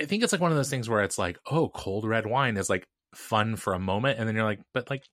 I 0.00 0.06
think 0.06 0.24
it's 0.24 0.32
like 0.32 0.40
one 0.40 0.50
of 0.50 0.56
those 0.56 0.68
things 0.70 0.88
where 0.88 1.04
it's 1.04 1.18
like, 1.18 1.38
oh, 1.48 1.68
cold 1.68 2.04
red 2.04 2.26
wine 2.26 2.56
is 2.56 2.68
like 2.68 2.88
fun 3.14 3.54
for 3.54 3.74
a 3.74 3.78
moment, 3.78 4.18
and 4.18 4.26
then 4.26 4.34
you're 4.34 4.44
like, 4.44 4.58
but 4.74 4.90
like, 4.90 5.04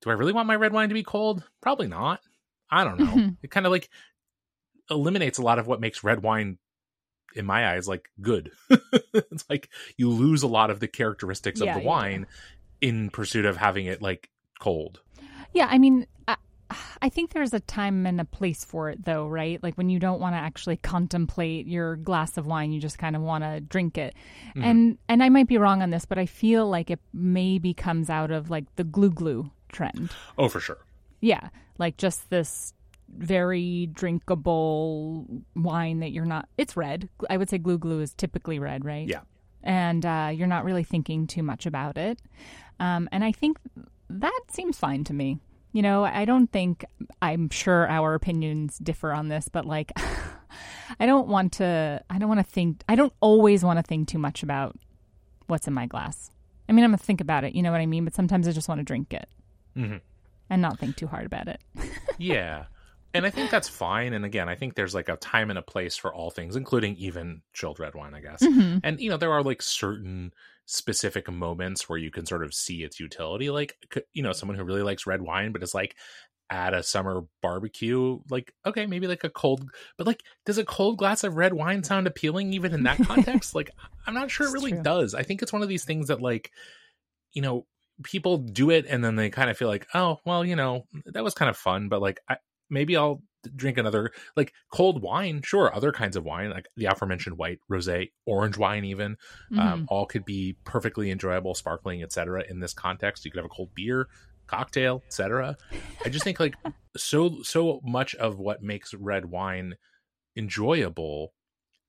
do 0.00 0.08
I 0.08 0.14
really 0.14 0.32
want 0.32 0.46
my 0.48 0.56
red 0.56 0.72
wine 0.72 0.88
to 0.88 0.94
be 0.94 1.02
cold? 1.02 1.44
Probably 1.60 1.88
not. 1.88 2.20
I 2.70 2.84
don't 2.84 2.98
know. 2.98 3.04
Mhm. 3.04 3.36
It 3.42 3.50
kind 3.50 3.66
of 3.66 3.72
like 3.72 3.90
eliminates 4.88 5.36
a 5.36 5.42
lot 5.42 5.58
of 5.58 5.66
what 5.66 5.78
makes 5.78 6.02
red 6.02 6.22
wine, 6.22 6.56
in 7.36 7.44
my 7.44 7.70
eyes, 7.74 7.86
like 7.86 8.08
good. 8.22 8.50
it's 9.12 9.44
like 9.50 9.68
you 9.98 10.08
lose 10.08 10.42
a 10.42 10.48
lot 10.48 10.70
of 10.70 10.80
the 10.80 10.88
characteristics 10.88 11.60
Yeah, 11.60 11.72
of 11.72 11.74
the 11.74 11.82
yeah, 11.82 11.86
wine 11.86 12.26
in 12.80 13.10
pursuit 13.10 13.44
of 13.44 13.58
having 13.58 13.84
it 13.84 14.00
like 14.00 14.30
cold. 14.58 15.02
Yeah, 15.52 15.66
I 15.70 15.76
mean, 15.76 16.06
I, 16.26 16.36
I 17.02 17.08
think 17.08 17.32
there's 17.32 17.52
a 17.52 17.60
time 17.60 18.06
and 18.06 18.20
a 18.20 18.24
place 18.24 18.64
for 18.64 18.90
it, 18.90 19.04
though, 19.04 19.26
right? 19.26 19.62
Like 19.62 19.74
when 19.76 19.88
you 19.88 19.98
don't 19.98 20.20
want 20.20 20.34
to 20.34 20.38
actually 20.38 20.76
contemplate 20.76 21.66
your 21.66 21.96
glass 21.96 22.36
of 22.36 22.46
wine, 22.46 22.72
you 22.72 22.80
just 22.80 22.98
kind 22.98 23.16
of 23.16 23.22
want 23.22 23.42
to 23.44 23.60
drink 23.60 23.98
it. 23.98 24.14
Mhm. 24.54 24.64
And 24.64 24.98
and 25.08 25.22
I 25.22 25.28
might 25.28 25.48
be 25.48 25.58
wrong 25.58 25.82
on 25.82 25.90
this, 25.90 26.04
but 26.04 26.18
I 26.18 26.26
feel 26.26 26.68
like 26.68 26.90
it 26.90 27.00
maybe 27.12 27.74
comes 27.74 28.08
out 28.10 28.30
of 28.30 28.50
like 28.50 28.64
the 28.76 28.84
glou 28.84 29.10
glou 29.10 29.50
trend. 29.70 30.10
Oh, 30.38 30.48
for 30.48 30.60
sure. 30.60 30.78
Yeah, 31.20 31.48
like 31.78 31.96
just 31.96 32.30
this 32.30 32.72
very 33.08 33.86
drinkable 33.86 35.26
wine 35.56 36.00
that 36.00 36.12
you're 36.12 36.24
not. 36.24 36.48
It's 36.56 36.76
red. 36.76 37.08
I 37.28 37.36
would 37.36 37.48
say 37.50 37.58
glou 37.58 37.78
glou 37.78 38.00
is 38.00 38.14
typically 38.14 38.58
red, 38.58 38.84
right? 38.84 39.08
Yeah. 39.08 39.20
And 39.62 40.06
uh, 40.06 40.30
you're 40.32 40.46
not 40.46 40.64
really 40.64 40.84
thinking 40.84 41.26
too 41.26 41.42
much 41.42 41.66
about 41.66 41.98
it. 41.98 42.20
Um, 42.78 43.08
and 43.12 43.22
I 43.24 43.32
think 43.32 43.58
that 44.08 44.40
seems 44.48 44.78
fine 44.78 45.04
to 45.04 45.12
me. 45.12 45.38
You 45.72 45.82
know, 45.82 46.04
I 46.04 46.24
don't 46.24 46.50
think 46.50 46.84
I'm 47.22 47.48
sure 47.50 47.88
our 47.88 48.14
opinions 48.14 48.78
differ 48.78 49.12
on 49.12 49.28
this, 49.28 49.48
but 49.48 49.64
like, 49.64 49.92
I 51.00 51.06
don't 51.06 51.28
want 51.28 51.52
to. 51.54 52.02
I 52.10 52.18
don't 52.18 52.28
want 52.28 52.40
to 52.40 52.50
think. 52.52 52.82
I 52.88 52.96
don't 52.96 53.12
always 53.20 53.62
want 53.64 53.78
to 53.78 53.82
think 53.82 54.08
too 54.08 54.18
much 54.18 54.42
about 54.42 54.76
what's 55.46 55.68
in 55.68 55.74
my 55.74 55.86
glass. 55.86 56.30
I 56.68 56.72
mean, 56.72 56.84
I'm 56.84 56.90
gonna 56.90 56.98
think 56.98 57.20
about 57.20 57.44
it. 57.44 57.54
You 57.54 57.62
know 57.62 57.72
what 57.72 57.80
I 57.80 57.86
mean? 57.86 58.04
But 58.04 58.14
sometimes 58.14 58.46
I 58.48 58.52
just 58.52 58.68
want 58.68 58.78
to 58.78 58.84
drink 58.84 59.12
it 59.12 59.28
hmm 59.74 59.96
and 60.48 60.60
not 60.60 60.78
think 60.78 60.96
too 60.96 61.06
hard 61.06 61.26
about 61.26 61.46
it. 61.46 61.60
yeah 62.18 62.64
and 63.14 63.26
I 63.26 63.30
think 63.30 63.50
that's 63.50 63.68
fine. 63.68 64.12
And 64.12 64.24
again, 64.24 64.48
I 64.48 64.54
think 64.54 64.74
there's 64.74 64.94
like 64.94 65.08
a 65.08 65.16
time 65.16 65.50
and 65.50 65.58
a 65.58 65.62
place 65.62 65.96
for 65.96 66.14
all 66.14 66.30
things, 66.30 66.56
including 66.56 66.96
even 66.96 67.42
chilled 67.52 67.80
red 67.80 67.94
wine, 67.94 68.14
I 68.14 68.20
guess. 68.20 68.42
Mm-hmm. 68.42 68.78
And 68.84 69.00
you 69.00 69.10
know, 69.10 69.16
there 69.16 69.32
are 69.32 69.42
like 69.42 69.62
certain 69.62 70.32
specific 70.66 71.30
moments 71.30 71.88
where 71.88 71.98
you 71.98 72.10
can 72.10 72.26
sort 72.26 72.44
of 72.44 72.54
see 72.54 72.82
its 72.82 73.00
utility. 73.00 73.50
Like, 73.50 73.76
you 74.12 74.22
know, 74.22 74.32
someone 74.32 74.56
who 74.56 74.64
really 74.64 74.82
likes 74.82 75.06
red 75.06 75.20
wine, 75.20 75.52
but 75.52 75.62
is 75.62 75.74
like 75.74 75.96
at 76.50 76.74
a 76.74 76.82
summer 76.82 77.22
barbecue, 77.42 78.20
like, 78.28 78.52
okay, 78.66 78.86
maybe 78.86 79.06
like 79.06 79.24
a 79.24 79.30
cold, 79.30 79.68
but 79.96 80.06
like, 80.06 80.22
does 80.46 80.58
a 80.58 80.64
cold 80.64 80.98
glass 80.98 81.24
of 81.24 81.36
red 81.36 81.54
wine 81.54 81.82
sound 81.82 82.06
appealing 82.06 82.52
even 82.52 82.72
in 82.72 82.84
that 82.84 82.98
context? 83.04 83.54
like, 83.54 83.70
I'm 84.06 84.14
not 84.14 84.30
sure 84.30 84.46
it 84.46 84.52
really 84.52 84.72
true. 84.72 84.82
does. 84.82 85.14
I 85.14 85.22
think 85.22 85.42
it's 85.42 85.52
one 85.52 85.62
of 85.62 85.68
these 85.68 85.84
things 85.84 86.08
that 86.08 86.20
like, 86.20 86.50
you 87.32 87.42
know, 87.42 87.66
people 88.02 88.38
do 88.38 88.70
it 88.70 88.86
and 88.88 89.04
then 89.04 89.16
they 89.16 89.30
kind 89.30 89.50
of 89.50 89.56
feel 89.56 89.68
like, 89.68 89.86
oh, 89.94 90.18
well, 90.24 90.44
you 90.44 90.56
know, 90.56 90.86
that 91.06 91.24
was 91.24 91.34
kind 91.34 91.48
of 91.48 91.56
fun, 91.56 91.88
but 91.88 92.00
like, 92.00 92.20
I, 92.28 92.36
maybe 92.70 92.96
I'll 92.96 93.22
drink 93.56 93.78
another 93.78 94.12
like 94.36 94.52
cold 94.72 95.02
wine. 95.02 95.42
Sure, 95.42 95.74
other 95.74 95.92
kinds 95.92 96.16
of 96.16 96.24
wine, 96.24 96.50
like 96.50 96.66
the 96.76 96.86
aforementioned 96.86 97.36
white, 97.38 97.58
rosé, 97.70 98.10
orange 98.26 98.56
wine, 98.58 98.84
even 98.84 99.16
um, 99.58 99.82
Mhm. 99.82 99.84
all 99.88 100.06
could 100.06 100.24
be 100.24 100.56
perfectly 100.64 101.10
enjoyable, 101.10 101.54
sparkling, 101.54 102.02
etc. 102.02 102.44
In 102.48 102.60
this 102.60 102.72
context, 102.74 103.24
you 103.24 103.30
could 103.30 103.38
have 103.38 103.46
a 103.50 103.54
cold 103.54 103.74
beer, 103.74 104.08
cocktail, 104.46 105.02
etc. 105.06 105.56
I 106.04 106.08
just 106.08 106.24
think 106.24 106.38
like 106.38 106.54
so 106.96 107.42
so 107.42 107.80
much 107.82 108.14
of 108.16 108.38
what 108.38 108.62
makes 108.62 108.92
red 108.94 109.26
wine 109.26 109.76
enjoyable 110.36 111.32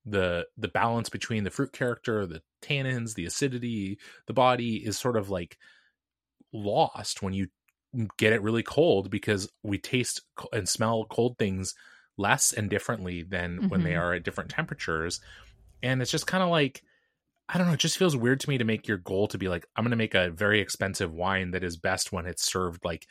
the 0.06 0.48
the 0.58 0.68
balance 0.68 1.10
between 1.10 1.44
the 1.44 1.52
fruit 1.52 1.72
character 1.72 2.26
the 2.26 2.42
tannins 2.62 3.14
the 3.14 3.26
acidity 3.26 4.00
the 4.26 4.34
body 4.34 4.78
is 4.78 4.98
sort 4.98 5.16
of 5.16 5.30
like 5.30 5.58
lost 6.52 7.22
when 7.22 7.34
you 7.34 7.48
get 8.18 8.34
it 8.34 8.42
really 8.42 8.64
cold 8.64 9.10
because 9.10 9.50
we 9.64 9.78
taste 9.78 10.22
and 10.54 10.68
smell 10.70 11.06
cold 11.10 11.38
things 11.38 11.74
less 12.18 12.54
and 12.54 12.70
differently 12.70 13.24
than 13.24 13.70
when 13.70 13.84
they 13.84 13.92
Mhm. 13.94 14.00
are 14.00 14.14
at 14.14 14.24
different 14.24 14.50
temperatures 14.50 15.20
and 15.84 16.02
it's 16.02 16.12
just 16.12 16.28
kind 16.28 16.44
of 16.44 16.50
like 16.50 16.84
i 17.50 17.58
don't 17.58 17.68
know 17.68 17.74
it 17.74 17.80
just 17.80 17.98
feels 17.98 18.16
weird 18.16 18.40
to 18.40 18.50
me 18.50 18.58
to 18.58 18.64
make 18.64 18.88
your 18.88 18.98
goal 18.98 19.28
to 19.28 19.38
be 19.38 19.48
like 19.50 19.66
i'm 19.76 19.84
going 19.84 19.90
to 19.92 19.98
make 19.98 20.14
a 20.14 20.30
very 20.30 20.60
expensive 20.62 21.12
wine 21.14 21.52
that 21.52 21.64
is 21.64 21.76
best 21.78 22.12
when 22.12 22.26
it's 22.26 22.50
served 22.50 22.84
like 22.86 23.08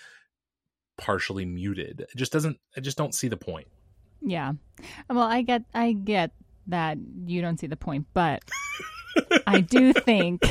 partially 0.97 1.45
muted 1.45 2.01
it 2.01 2.17
just 2.17 2.33
doesn't 2.33 2.59
i 2.77 2.81
just 2.81 2.97
don't 2.99 3.15
see 3.15 3.29
the 3.29 3.37
point 3.37 3.67
Yeah. 4.23 4.53
Well, 5.09 5.21
I 5.21 5.41
get 5.43 5.65
I 5.75 5.93
get 5.93 6.31
that 6.67 6.99
you 7.27 7.41
don't 7.41 7.59
see 7.59 7.67
the 7.67 7.77
point, 7.77 8.07
but 8.13 8.43
I 9.47 9.61
do 9.61 9.93
think, 9.93 10.43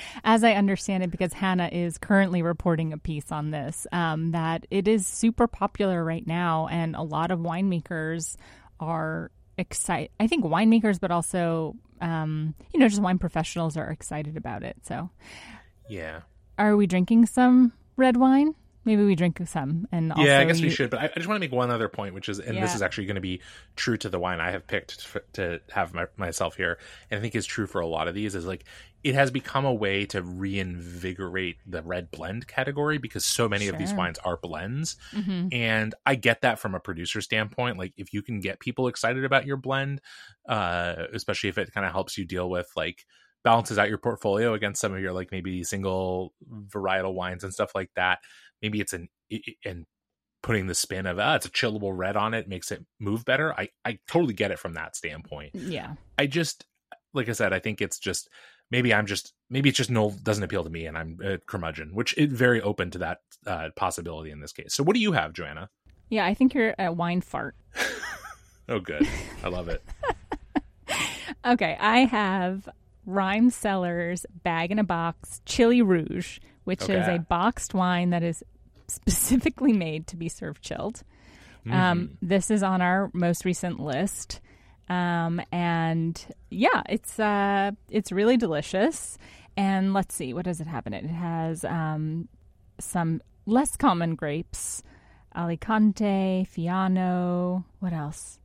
as 0.24 0.44
I 0.44 0.52
understand 0.52 1.02
it, 1.02 1.10
because 1.10 1.32
Hannah 1.32 1.68
is 1.70 1.98
currently 1.98 2.42
reporting 2.42 2.92
a 2.92 2.98
piece 2.98 3.30
on 3.30 3.50
this, 3.50 3.86
um, 3.92 4.32
that 4.32 4.66
it 4.70 4.88
is 4.88 5.06
super 5.06 5.46
popular 5.46 6.02
right 6.04 6.26
now, 6.26 6.68
and 6.68 6.96
a 6.96 7.02
lot 7.02 7.30
of 7.30 7.40
winemakers 7.40 8.36
are 8.80 9.30
excited. 9.56 10.10
I 10.18 10.26
think 10.26 10.44
winemakers, 10.44 11.00
but 11.00 11.10
also, 11.10 11.76
um, 12.00 12.54
you 12.72 12.80
know, 12.80 12.88
just 12.88 13.02
wine 13.02 13.18
professionals 13.18 13.76
are 13.76 13.90
excited 13.90 14.36
about 14.36 14.62
it. 14.62 14.76
So, 14.84 15.10
yeah 15.88 16.20
are 16.58 16.76
we 16.76 16.86
drinking 16.86 17.26
some 17.26 17.72
red 17.96 18.16
wine? 18.16 18.54
Maybe 18.88 19.04
we 19.04 19.14
drink 19.16 19.38
some, 19.46 19.86
and 19.92 20.12
also 20.12 20.24
yeah, 20.24 20.38
I 20.40 20.44
guess 20.46 20.56
we 20.60 20.64
you- 20.68 20.70
should. 20.70 20.88
But 20.88 21.00
I, 21.00 21.04
I 21.04 21.12
just 21.16 21.26
want 21.28 21.36
to 21.36 21.40
make 21.40 21.52
one 21.52 21.70
other 21.70 21.88
point, 21.90 22.14
which 22.14 22.30
is, 22.30 22.38
and 22.40 22.56
this 22.62 22.74
is 22.74 22.80
actually 22.80 23.04
going 23.04 23.16
to 23.16 23.20
be 23.20 23.42
true 23.76 23.98
to 23.98 24.08
the 24.08 24.18
wine 24.18 24.40
I 24.40 24.50
have 24.50 24.66
picked 24.66 24.96
f- 25.14 25.22
to 25.34 25.60
have 25.70 25.92
my, 25.92 26.06
myself 26.16 26.56
here, 26.56 26.78
and 27.10 27.18
I 27.18 27.20
think 27.20 27.34
is 27.34 27.44
true 27.44 27.66
for 27.66 27.82
a 27.82 27.86
lot 27.86 28.08
of 28.08 28.14
these. 28.14 28.34
Is 28.34 28.46
like 28.46 28.64
it 29.04 29.14
has 29.14 29.30
become 29.30 29.66
a 29.66 29.74
way 29.74 30.06
to 30.06 30.22
reinvigorate 30.22 31.58
the 31.66 31.82
red 31.82 32.10
blend 32.10 32.46
category 32.46 32.98
because 32.98 33.24
so 33.24 33.48
many 33.48 33.68
of 33.68 33.76
these 33.78 33.92
wines 33.92 34.18
are 34.24 34.36
blends, 34.38 34.96
Mhm. 35.12 35.52
and 35.54 35.94
I 36.06 36.14
get 36.14 36.40
that 36.40 36.58
from 36.58 36.74
a 36.74 36.80
producer 36.80 37.20
standpoint. 37.20 37.76
Like 37.78 37.92
if 37.96 38.12
you 38.12 38.22
can 38.22 38.40
get 38.40 38.58
people 38.58 38.88
excited 38.88 39.24
about 39.24 39.46
your 39.46 39.56
blend, 39.56 40.00
uh, 40.48 40.94
especially 41.12 41.50
if 41.50 41.58
it 41.58 41.72
kind 41.72 41.86
of 41.86 41.92
helps 41.92 42.16
you 42.18 42.24
deal 42.24 42.48
with 42.48 42.70
like 42.76 43.04
balances 43.44 43.78
out 43.78 43.88
your 43.88 43.98
portfolio 43.98 44.52
against 44.54 44.80
some 44.80 44.92
of 44.92 45.00
your 45.00 45.12
like 45.12 45.30
maybe 45.30 45.62
single 45.62 46.32
varietal 46.68 47.14
wines 47.14 47.44
and 47.44 47.52
stuff 47.54 47.70
like 47.74 47.90
that. 47.94 48.18
Maybe 48.62 48.80
it's 48.80 48.92
an 48.92 49.08
and 49.64 49.86
putting 50.42 50.66
the 50.66 50.74
spin 50.74 51.06
of 51.06 51.18
ah, 51.18 51.34
it's 51.34 51.46
a 51.46 51.50
chillable 51.50 51.92
red 51.94 52.16
on 52.16 52.34
it 52.34 52.48
makes 52.48 52.70
it 52.70 52.84
move 53.00 53.24
better. 53.24 53.52
I 53.54 53.68
I 53.84 53.98
totally 54.08 54.34
get 54.34 54.50
it 54.50 54.58
from 54.58 54.74
that 54.74 54.96
standpoint. 54.96 55.54
Yeah. 55.54 55.94
I 56.18 56.26
just 56.26 56.64
like 57.14 57.28
I 57.28 57.32
said, 57.32 57.52
I 57.52 57.58
think 57.58 57.80
it's 57.80 57.98
just 57.98 58.28
maybe 58.70 58.92
I'm 58.92 59.06
just 59.06 59.32
maybe 59.50 59.68
it's 59.68 59.78
just 59.78 59.90
no 59.90 60.14
doesn't 60.22 60.44
appeal 60.44 60.64
to 60.64 60.70
me 60.70 60.86
and 60.86 60.96
I'm 60.96 61.18
a 61.22 61.38
curmudgeon, 61.38 61.94
which 61.94 62.16
is 62.16 62.32
very 62.32 62.60
open 62.62 62.90
to 62.92 62.98
that 62.98 63.18
uh, 63.46 63.68
possibility 63.76 64.30
in 64.30 64.40
this 64.40 64.52
case. 64.52 64.74
So 64.74 64.82
what 64.82 64.94
do 64.94 65.00
you 65.00 65.12
have, 65.12 65.32
Joanna? 65.32 65.70
Yeah, 66.10 66.24
I 66.24 66.34
think 66.34 66.54
you're 66.54 66.74
a 66.78 66.92
wine 66.92 67.20
fart. 67.20 67.54
Oh, 68.70 68.80
good. 68.80 69.08
I 69.42 69.48
love 69.48 69.68
it. 69.68 69.82
Okay, 71.44 71.76
I 71.80 72.00
have 72.00 72.68
Ryme 73.06 73.50
Cellars 73.50 74.26
Bag 74.42 74.70
in 74.70 74.78
a 74.78 74.84
Box 74.84 75.40
Chilly 75.46 75.80
Rouge, 75.82 76.40
which 76.68 76.82
is 76.82 77.08
a 77.08 77.16
boxed 77.16 77.72
wine 77.72 78.10
that 78.10 78.22
is 78.22 78.44
specifically 78.88 79.72
made 79.72 80.06
to 80.06 80.16
be 80.16 80.28
served 80.28 80.62
chilled. 80.62 81.02
Mm-hmm. 81.64 81.72
Um, 81.72 82.10
this 82.20 82.50
is 82.50 82.62
on 82.62 82.82
our 82.82 83.10
most 83.14 83.46
recent 83.46 83.80
list. 83.80 84.42
Um, 84.90 85.40
and 85.50 86.22
yeah, 86.50 86.82
it's 86.86 87.18
uh, 87.18 87.70
it's 87.88 88.12
really 88.12 88.36
delicious. 88.36 89.16
And 89.56 89.94
let's 89.94 90.14
see, 90.14 90.34
what 90.34 90.44
does 90.44 90.60
it 90.60 90.66
have 90.66 90.86
in 90.86 90.92
it? 90.92 91.04
It 91.04 91.10
has 91.10 91.64
um, 91.64 92.28
some 92.78 93.22
less 93.46 93.74
common 93.74 94.14
grapes, 94.14 94.82
Alicante, 95.34 96.46
Fiano. 96.54 97.64
What 97.80 97.94
else? 97.94 98.38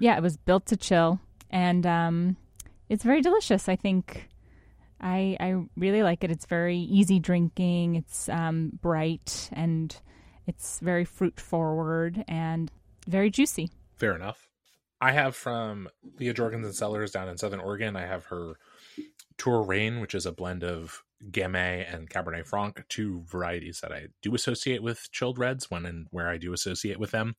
Yeah, 0.00 0.16
it 0.16 0.22
was 0.22 0.36
built 0.36 0.66
to 0.66 0.76
chill, 0.76 1.20
and 1.48 1.86
um, 1.86 2.36
it's 2.88 3.04
very 3.04 3.20
delicious. 3.20 3.68
I 3.68 3.76
think 3.76 4.28
I 5.00 5.36
I 5.40 5.62
really 5.76 6.02
like 6.02 6.24
it. 6.24 6.30
It's 6.30 6.46
very 6.46 6.78
easy 6.78 7.18
drinking. 7.18 7.96
It's 7.96 8.28
um, 8.28 8.72
bright 8.80 9.48
and 9.52 9.96
it's 10.46 10.80
very 10.80 11.04
fruit 11.04 11.38
forward 11.38 12.24
and 12.26 12.70
very 13.06 13.30
juicy. 13.30 13.70
Fair 13.96 14.14
enough. 14.14 14.48
I 15.00 15.12
have 15.12 15.36
from 15.36 15.88
Leah 16.18 16.34
Jorgensen 16.34 16.72
Cellars 16.72 17.12
down 17.12 17.28
in 17.28 17.38
Southern 17.38 17.60
Oregon. 17.60 17.96
I 17.96 18.06
have 18.06 18.24
her 18.26 18.54
Tour 19.36 19.62
Rain, 19.62 20.00
which 20.00 20.14
is 20.14 20.26
a 20.26 20.32
blend 20.32 20.64
of 20.64 21.02
Gamay 21.30 21.92
and 21.92 22.10
Cabernet 22.10 22.46
Franc, 22.46 22.84
two 22.88 23.22
varieties 23.26 23.80
that 23.80 23.92
I 23.92 24.08
do 24.22 24.34
associate 24.34 24.82
with 24.82 25.08
chilled 25.12 25.38
reds 25.38 25.70
when 25.70 25.86
and 25.86 26.06
where 26.10 26.28
I 26.28 26.38
do 26.38 26.52
associate 26.52 26.98
with 26.98 27.12
them. 27.12 27.36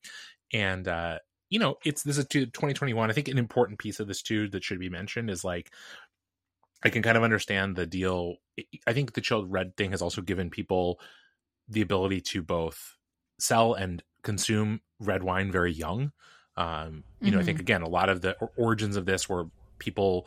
And 0.52 0.88
uh, 0.88 1.18
you 1.50 1.58
know, 1.58 1.76
it's 1.84 2.02
this 2.02 2.16
is 2.16 2.26
2021. 2.26 3.10
I 3.10 3.12
think 3.12 3.28
an 3.28 3.38
important 3.38 3.78
piece 3.78 4.00
of 4.00 4.06
this 4.06 4.22
too 4.22 4.48
that 4.48 4.64
should 4.64 4.78
be 4.78 4.88
mentioned 4.88 5.30
is 5.30 5.44
like 5.44 5.72
I 6.82 6.88
can 6.90 7.02
kind 7.02 7.16
of 7.16 7.22
understand 7.22 7.76
the 7.76 7.86
deal. 7.86 8.36
I 8.86 8.92
think 8.92 9.12
the 9.12 9.20
chilled 9.20 9.50
red 9.50 9.76
thing 9.76 9.90
has 9.90 10.02
also 10.02 10.22
given 10.22 10.50
people 10.50 11.00
the 11.68 11.82
ability 11.82 12.20
to 12.20 12.42
both 12.42 12.96
sell 13.38 13.74
and 13.74 14.02
consume 14.22 14.80
red 14.98 15.22
wine 15.22 15.50
very 15.52 15.72
young. 15.72 16.12
Um, 16.56 17.04
you 17.20 17.30
know, 17.30 17.38
I 17.38 17.42
think 17.42 17.60
again, 17.60 17.82
a 17.82 17.88
lot 17.88 18.08
of 18.08 18.20
the 18.20 18.36
origins 18.56 18.96
of 18.96 19.06
this 19.06 19.28
were 19.28 19.46
people 19.78 20.26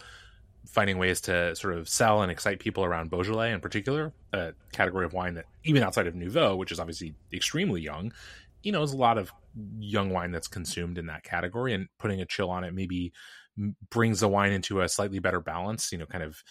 finding 0.66 0.98
ways 0.98 1.22
to 1.22 1.56
sort 1.56 1.78
of 1.78 1.90
sell 1.90 2.22
and 2.22 2.32
excite 2.32 2.60
people 2.60 2.86
around 2.86 3.10
Beaujolais 3.10 3.52
in 3.52 3.60
particular, 3.60 4.14
a 4.32 4.54
category 4.72 5.06
of 5.06 5.14
wine 5.14 5.36
that 5.36 5.46
even 5.64 5.84
outside 5.84 6.08
of 6.08 6.16
Nouveau, 6.16 6.56
which 6.56 6.72
is 6.72 6.80
obviously 6.80 7.14
extremely 7.34 7.82
young, 7.82 8.14
you 8.64 8.72
know, 8.72 8.80
there's 8.80 8.94
a 8.94 8.98
lot 8.98 9.18
of 9.18 9.32
young 9.78 10.10
wine 10.10 10.32
that's 10.32 10.48
consumed 10.48 10.98
in 10.98 11.08
that 11.08 11.24
category 11.24 11.74
and 11.74 11.88
putting 12.00 12.22
a 12.22 12.26
chill 12.26 12.50
on 12.50 12.64
it 12.64 12.74
maybe 12.74 13.12
brings 13.90 14.20
the 14.20 14.28
wine 14.28 14.52
into 14.52 14.82
a 14.82 14.90
slightly 14.90 15.20
better 15.20 15.40
balance, 15.40 15.92
you 15.92 15.98
know, 15.98 16.06
kind 16.06 16.24
of 16.24 16.44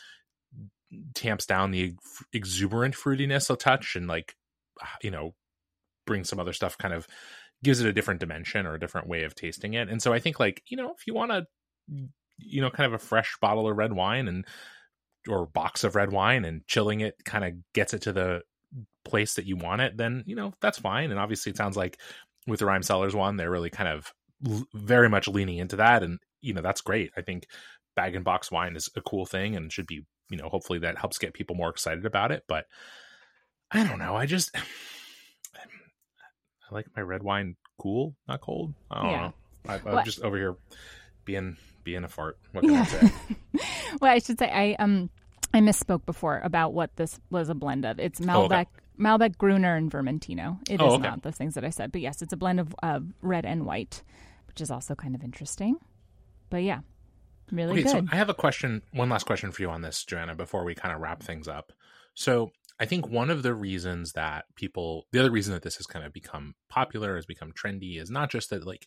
tamps 1.14 1.47
down 1.47 1.71
the 1.71 1.94
exuberant 2.32 2.94
fruitiness 2.94 3.50
a 3.50 3.56
touch 3.56 3.97
and 3.97 4.06
like, 4.06 4.37
you 5.02 5.11
know, 5.11 5.35
brings 6.06 6.28
some 6.28 6.40
other 6.40 6.52
stuff 6.52 6.76
kind 6.78 6.92
of 6.92 7.06
gives 7.62 7.80
it 7.80 7.87
a 7.87 7.92
different 7.92 8.21
dimension 8.21 8.66
or 8.66 8.75
a 8.75 8.80
different 8.80 9.06
way 9.06 9.23
of 9.23 9.35
tasting 9.35 9.75
it. 9.75 9.88
And 9.88 10.02
so 10.02 10.12
I 10.12 10.18
think 10.18 10.38
like, 10.40 10.62
you 10.66 10.76
know, 10.76 10.92
if 10.99 11.06
you 11.06 11.14
want 11.14 11.30
to, 11.30 11.47
you 12.38 12.61
know, 12.61 12.71
kind 12.71 12.87
of 12.87 12.92
a 12.92 12.99
fresh 13.04 13.37
bottle 13.40 13.68
of 13.68 13.76
red 13.76 13.92
wine 13.92 14.28
and, 14.28 14.44
or 15.28 15.47
box 15.47 15.85
of 15.85 15.94
red 15.94 16.11
wine 16.11 16.44
and 16.44 16.66
chilling 16.66 17.00
it 17.00 17.14
kind 17.25 17.44
of 17.44 17.52
gets 17.73 17.94
it 17.94 18.02
to 18.02 18.12
the 18.12 18.42
place 19.04 19.35
that 19.35 19.47
you 19.47 19.56
want 19.56 19.80
it, 19.80 19.97
then, 19.97 20.25
you 20.26 20.35
know, 20.35 20.52
that's 20.61 20.78
fine. 20.78 21.11
And 21.11 21.21
obviously 21.21 21.50
it 21.50 21.56
sounds 21.56 21.76
like 21.76 21.99
with 22.47 22.59
the 22.59 22.66
Ryme 22.66 22.82
Cellars 22.82 23.14
one, 23.14 23.37
they're 23.37 23.50
really 23.50 23.71
kind 23.71 23.88
of 23.88 24.12
very 24.75 25.09
much 25.09 25.28
leaning 25.28 25.59
into 25.59 25.76
that. 25.76 26.02
And, 26.02 26.18
you 26.42 26.52
know, 26.52 26.61
that's 26.61 26.80
great. 26.82 27.11
I 27.16 27.22
think 27.22 27.46
bag 27.96 28.14
and 28.14 28.25
box 28.25 28.50
wine 28.50 28.76
is 28.76 28.88
a 28.96 29.00
cool 29.00 29.25
thing 29.26 29.56
and 29.56 29.72
should 29.72 29.87
be, 29.87 30.04
you 30.28 30.37
know, 30.37 30.49
hopefully 30.49 30.78
that 30.80 30.99
helps 30.99 31.18
get 31.18 31.32
people 31.34 31.56
more 31.56 31.70
excited 31.70 32.04
about 32.04 32.32
it. 32.32 32.44
But 32.49 32.66
I 33.70 33.84
don't 33.84 33.99
know. 33.99 34.14
I 34.16 34.26
just, 34.26 34.54
I 35.56 36.75
like 36.75 36.87
my 36.96 37.02
red 37.02 37.22
wine 37.22 37.56
cool, 37.78 38.14
not 38.28 38.40
cold. 38.40 38.75
I 38.90 39.02
don't 39.02 39.11
Yeah. 39.11 39.20
know. 39.20 39.32
I, 39.68 39.75
I'm 39.76 39.94
What- 39.94 40.04
just 40.04 40.20
over 40.22 40.37
here 40.37 40.56
being 41.25 41.56
being 41.84 42.04
a 42.04 42.08
fart. 42.08 42.38
What 42.52 42.62
can 42.64 42.75
I 42.76 42.84
say? 42.84 43.12
well, 44.00 44.12
I 44.12 44.18
should 44.20 44.38
say 44.38 44.50
I 44.50 44.75
um 44.82 45.11
I 45.54 45.58
misspoke 45.61 46.06
before 46.06 46.40
about 46.44 46.72
what 46.72 46.94
this 46.96 47.20
was 47.30 47.49
a 47.49 47.54
blend 47.54 47.84
of. 47.84 47.99
It's 47.99 48.20
Oh, 48.20 48.44
okay. 48.44 48.54
Malbec 48.54 48.66
Malbec, 48.99 49.38
Gruner, 49.38 49.75
and 49.76 49.90
Vermentino. 49.90 50.58
It 50.68 50.75
is 50.75 50.80
Oh, 50.80 50.94
okay. 50.94 51.02
not 51.02 51.22
those 51.22 51.37
things 51.37 51.54
that 51.54 51.64
I 51.64 51.70
said, 51.70 51.92
but 51.92 52.00
yes, 52.00 52.22
it's 52.22 52.32
a 52.32 52.37
blend 52.37 52.61
of 52.61 52.75
uh, 52.82 53.00
red 53.20 53.44
and 53.44 53.64
white, 53.66 54.02
which 54.46 54.61
is 54.61 54.70
also 54.70 54.94
kind 54.94 55.14
of 55.14 55.25
interesting. 55.25 55.76
But 56.52 56.64
yeah, 56.64 56.80
really 57.50 57.80
Okay, 57.80 57.88
so 57.88 58.02
good. 58.02 58.11
I 58.12 58.16
have 58.16 58.28
a 58.28 58.35
question, 58.35 58.82
one 58.92 59.09
last 59.09 59.25
question 59.25 59.52
for 59.52 59.62
you 59.62 59.71
on 59.71 59.80
this, 59.80 60.04
Joanna, 60.04 60.35
before 60.35 60.64
we 60.64 60.75
kind 60.75 60.94
of 60.94 61.00
wrap 61.00 61.23
things 61.23 61.49
up. 61.49 61.73
So 62.12 62.52
I 62.78 62.85
think 62.85 63.09
one 63.09 63.30
of 63.30 63.42
the 63.42 63.54
reasons 63.54 64.12
that 64.12 64.44
people, 64.54 65.06
the 65.12 65.18
other 65.18 65.30
reason 65.30 65.54
that 65.54 65.62
this 65.62 65.76
has 65.76 65.87
kind 65.87 66.04
of 66.04 66.12
become 66.12 66.54
popular, 66.68 67.16
has 67.16 67.25
become 67.25 67.52
trendy, 67.52 67.99
is 67.99 68.11
not 68.11 68.30
just 68.30 68.50
that 68.50 68.66
like 68.66 68.87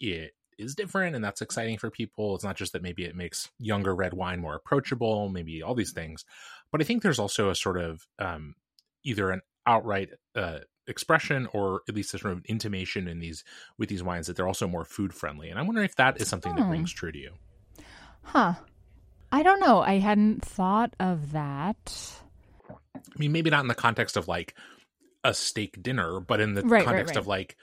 it 0.00 0.32
is 0.58 0.74
different 0.74 1.14
and 1.14 1.24
that's 1.24 1.40
exciting 1.40 1.78
for 1.78 1.88
people. 1.88 2.34
It's 2.34 2.42
not 2.42 2.56
just 2.56 2.72
that 2.72 2.82
maybe 2.82 3.04
it 3.04 3.14
makes 3.14 3.48
younger 3.60 3.94
red 3.94 4.12
wine 4.12 4.40
more 4.40 4.56
approachable, 4.56 5.28
maybe 5.28 5.62
all 5.62 5.76
these 5.76 5.92
things, 5.92 6.24
but 6.72 6.80
I 6.80 6.84
think 6.84 7.04
there's 7.04 7.20
also 7.20 7.48
a 7.48 7.54
sort 7.54 7.78
of 7.78 8.02
um, 8.18 8.56
either 9.04 9.30
an 9.30 9.42
outright 9.68 10.10
uh, 10.34 10.58
expression 10.86 11.46
or 11.52 11.82
at 11.88 11.94
least 11.94 12.14
a 12.14 12.18
sort 12.18 12.32
of 12.34 12.44
intimation 12.46 13.08
in 13.08 13.18
these 13.20 13.44
with 13.78 13.88
these 13.88 14.02
wines 14.02 14.26
that 14.26 14.36
they're 14.36 14.46
also 14.48 14.68
more 14.68 14.84
food 14.84 15.14
friendly. 15.14 15.50
And 15.50 15.58
I'm 15.58 15.66
wondering 15.66 15.86
if 15.86 15.96
that 15.96 16.20
is 16.20 16.28
something 16.28 16.54
that 16.56 16.64
Hmm. 16.64 16.70
rings 16.70 16.92
true 16.92 17.12
to 17.12 17.18
you. 17.18 17.32
huh. 18.22 18.54
I 19.32 19.42
don't 19.42 19.60
know. 19.60 19.80
I 19.80 19.98
hadn't 19.98 20.44
thought 20.44 20.94
of 21.00 21.32
that. 21.32 22.22
I 22.70 23.18
mean, 23.18 23.32
maybe 23.32 23.50
not 23.50 23.60
in 23.62 23.68
the 23.68 23.74
context 23.74 24.16
of 24.16 24.28
like 24.28 24.54
a 25.24 25.34
steak 25.34 25.82
dinner, 25.82 26.20
but 26.20 26.40
in 26.40 26.54
the 26.54 26.62
Right, 26.62 26.86
right, 26.86 26.86
context 26.86 27.06
right. 27.06 27.18
of 27.18 27.26
like 27.26 27.56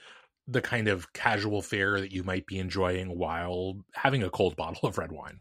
the 0.48 0.62
kind 0.62 0.88
of 0.88 1.12
casual 1.14 1.62
fare 1.62 2.00
that 2.00 2.12
you 2.12 2.24
might 2.24 2.46
be 2.46 2.58
enjoying 2.58 3.16
while 3.18 3.76
having 3.94 4.22
a 4.22 4.30
cold 4.30 4.56
bottle 4.58 4.88
of 4.88 4.98
red 4.98 5.12
wine. 5.12 5.40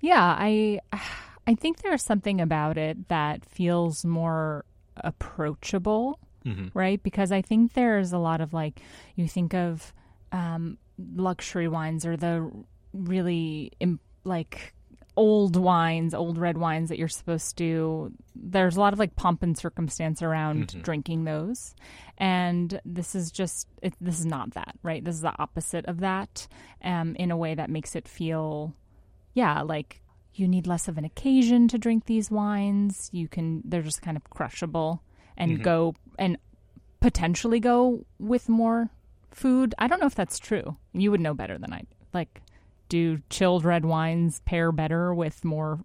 Yeah, 0.00 0.22
I 0.38 0.80
I 1.46 1.54
think 1.56 1.78
there's 1.82 2.02
something 2.02 2.40
about 2.40 2.78
it 2.78 3.08
that 3.08 3.44
feels 3.44 4.04
more 4.04 4.64
approachable, 4.96 6.18
hmm 6.44 6.68
right? 6.74 7.02
Because 7.02 7.32
I 7.32 7.42
think 7.42 7.72
there's 7.74 8.12
a 8.12 8.18
lot 8.18 8.40
of 8.40 8.52
like 8.52 8.80
you 9.16 9.28
think 9.28 9.54
of 9.54 9.92
um, 10.32 10.78
luxury 11.14 11.68
wines 11.68 12.06
or 12.06 12.16
the 12.16 12.50
really 12.92 13.72
im- 13.80 14.00
like 14.24 14.74
old 15.14 15.56
wines, 15.56 16.14
old 16.14 16.38
red 16.38 16.56
wines 16.56 16.88
that 16.88 16.98
you're 16.98 17.06
supposed 17.08 17.58
to. 17.58 18.10
There's 18.34 18.76
a 18.76 18.80
lot 18.80 18.94
of 18.94 18.98
like 18.98 19.14
pomp 19.14 19.42
and 19.42 19.56
circumstance 19.58 20.22
around 20.22 20.68
Mhm. 20.68 20.82
drinking 20.82 21.24
those, 21.24 21.74
and 22.16 22.80
this 22.86 23.14
is 23.14 23.30
just 23.30 23.68
it, 23.82 23.92
this 24.00 24.18
is 24.18 24.24
not 24.26 24.52
that, 24.54 24.74
right? 24.82 25.04
This 25.04 25.16
is 25.16 25.20
the 25.20 25.34
opposite 25.38 25.84
of 25.86 26.00
that, 26.00 26.48
um, 26.82 27.14
in 27.16 27.30
a 27.30 27.36
way 27.36 27.54
that 27.54 27.68
makes 27.68 27.94
it 27.94 28.08
feel, 28.08 28.74
yeah, 29.34 29.60
like 29.60 30.00
you 30.34 30.48
need 30.48 30.66
less 30.66 30.88
of 30.88 30.96
an 30.96 31.04
occasion 31.04 31.68
to 31.68 31.76
drink 31.76 32.06
these 32.06 32.30
wines. 32.30 33.10
You 33.12 33.28
can 33.28 33.60
they're 33.66 33.82
just 33.82 34.00
kind 34.00 34.16
of 34.16 34.24
crushable 34.30 35.02
and 35.36 35.58
Mhm. 35.58 35.62
go 35.62 35.94
and 36.18 36.36
potentially 37.00 37.60
go 37.60 38.04
with 38.18 38.48
more 38.48 38.90
food. 39.30 39.74
I 39.78 39.88
don't 39.88 40.00
know 40.00 40.06
if 40.06 40.14
that's 40.14 40.38
true. 40.38 40.76
You 40.92 41.10
would 41.10 41.20
know 41.20 41.34
better 41.34 41.58
than 41.58 41.72
I. 41.72 41.82
Like, 42.12 42.42
do 42.88 43.20
chilled 43.30 43.64
red 43.64 43.84
wines 43.84 44.40
pair 44.44 44.70
better 44.72 45.14
with 45.14 45.44
more 45.44 45.80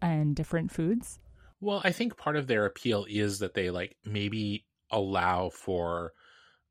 and 0.00 0.34
different 0.36 0.70
foods? 0.70 1.18
Well, 1.60 1.80
I 1.84 1.92
think 1.92 2.16
part 2.16 2.36
of 2.36 2.46
their 2.46 2.66
appeal 2.66 3.06
is 3.08 3.38
that 3.40 3.54
they 3.54 3.70
like 3.70 3.96
maybe 4.04 4.64
allow 4.90 5.50
for 5.50 6.12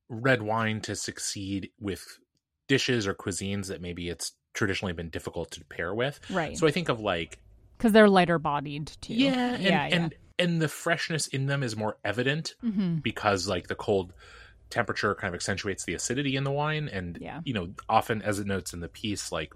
red 0.09 0.41
wine 0.41 0.81
to 0.81 0.95
succeed 0.95 1.69
with 1.79 2.03
dishes 2.67 3.07
or 3.07 3.13
cuisines 3.13 3.67
that 3.67 3.81
maybe 3.81 4.09
it's 4.09 4.33
traditionally 4.53 4.93
been 4.93 5.09
difficult 5.09 5.51
to 5.51 5.63
pair 5.65 5.93
with. 5.93 6.19
Right. 6.29 6.57
So 6.57 6.67
I 6.67 6.71
think 6.71 6.89
of 6.89 6.99
like 6.99 7.39
Because 7.77 7.91
they're 7.93 8.09
lighter 8.09 8.39
bodied 8.39 8.87
too. 9.01 9.13
yeah, 9.13 9.53
and, 9.55 9.63
yeah, 9.63 9.83
and 9.85 9.93
and 10.03 10.15
the 10.37 10.67
freshness 10.67 11.27
in 11.27 11.45
them 11.45 11.63
is 11.63 11.75
more 11.75 11.97
evident 12.03 12.55
yeah. 12.61 12.71
hmm 12.71 12.95
because 12.97 13.47
like 13.47 13.67
the 13.67 13.75
cold 13.75 14.13
temperature 14.69 15.13
kind 15.15 15.29
of 15.29 15.35
accentuates 15.35 15.83
the 15.85 15.93
acidity 15.93 16.35
in 16.35 16.43
the 16.43 16.51
wine 16.51 16.87
and 16.91 17.17
Yeah. 17.21 17.41
you 17.43 17.53
know 17.53 17.69
often 17.89 18.21
as 18.21 18.39
it 18.39 18.47
notes 18.47 18.73
in 18.73 18.79
the 18.79 18.87
piece 18.89 19.31
like 19.31 19.53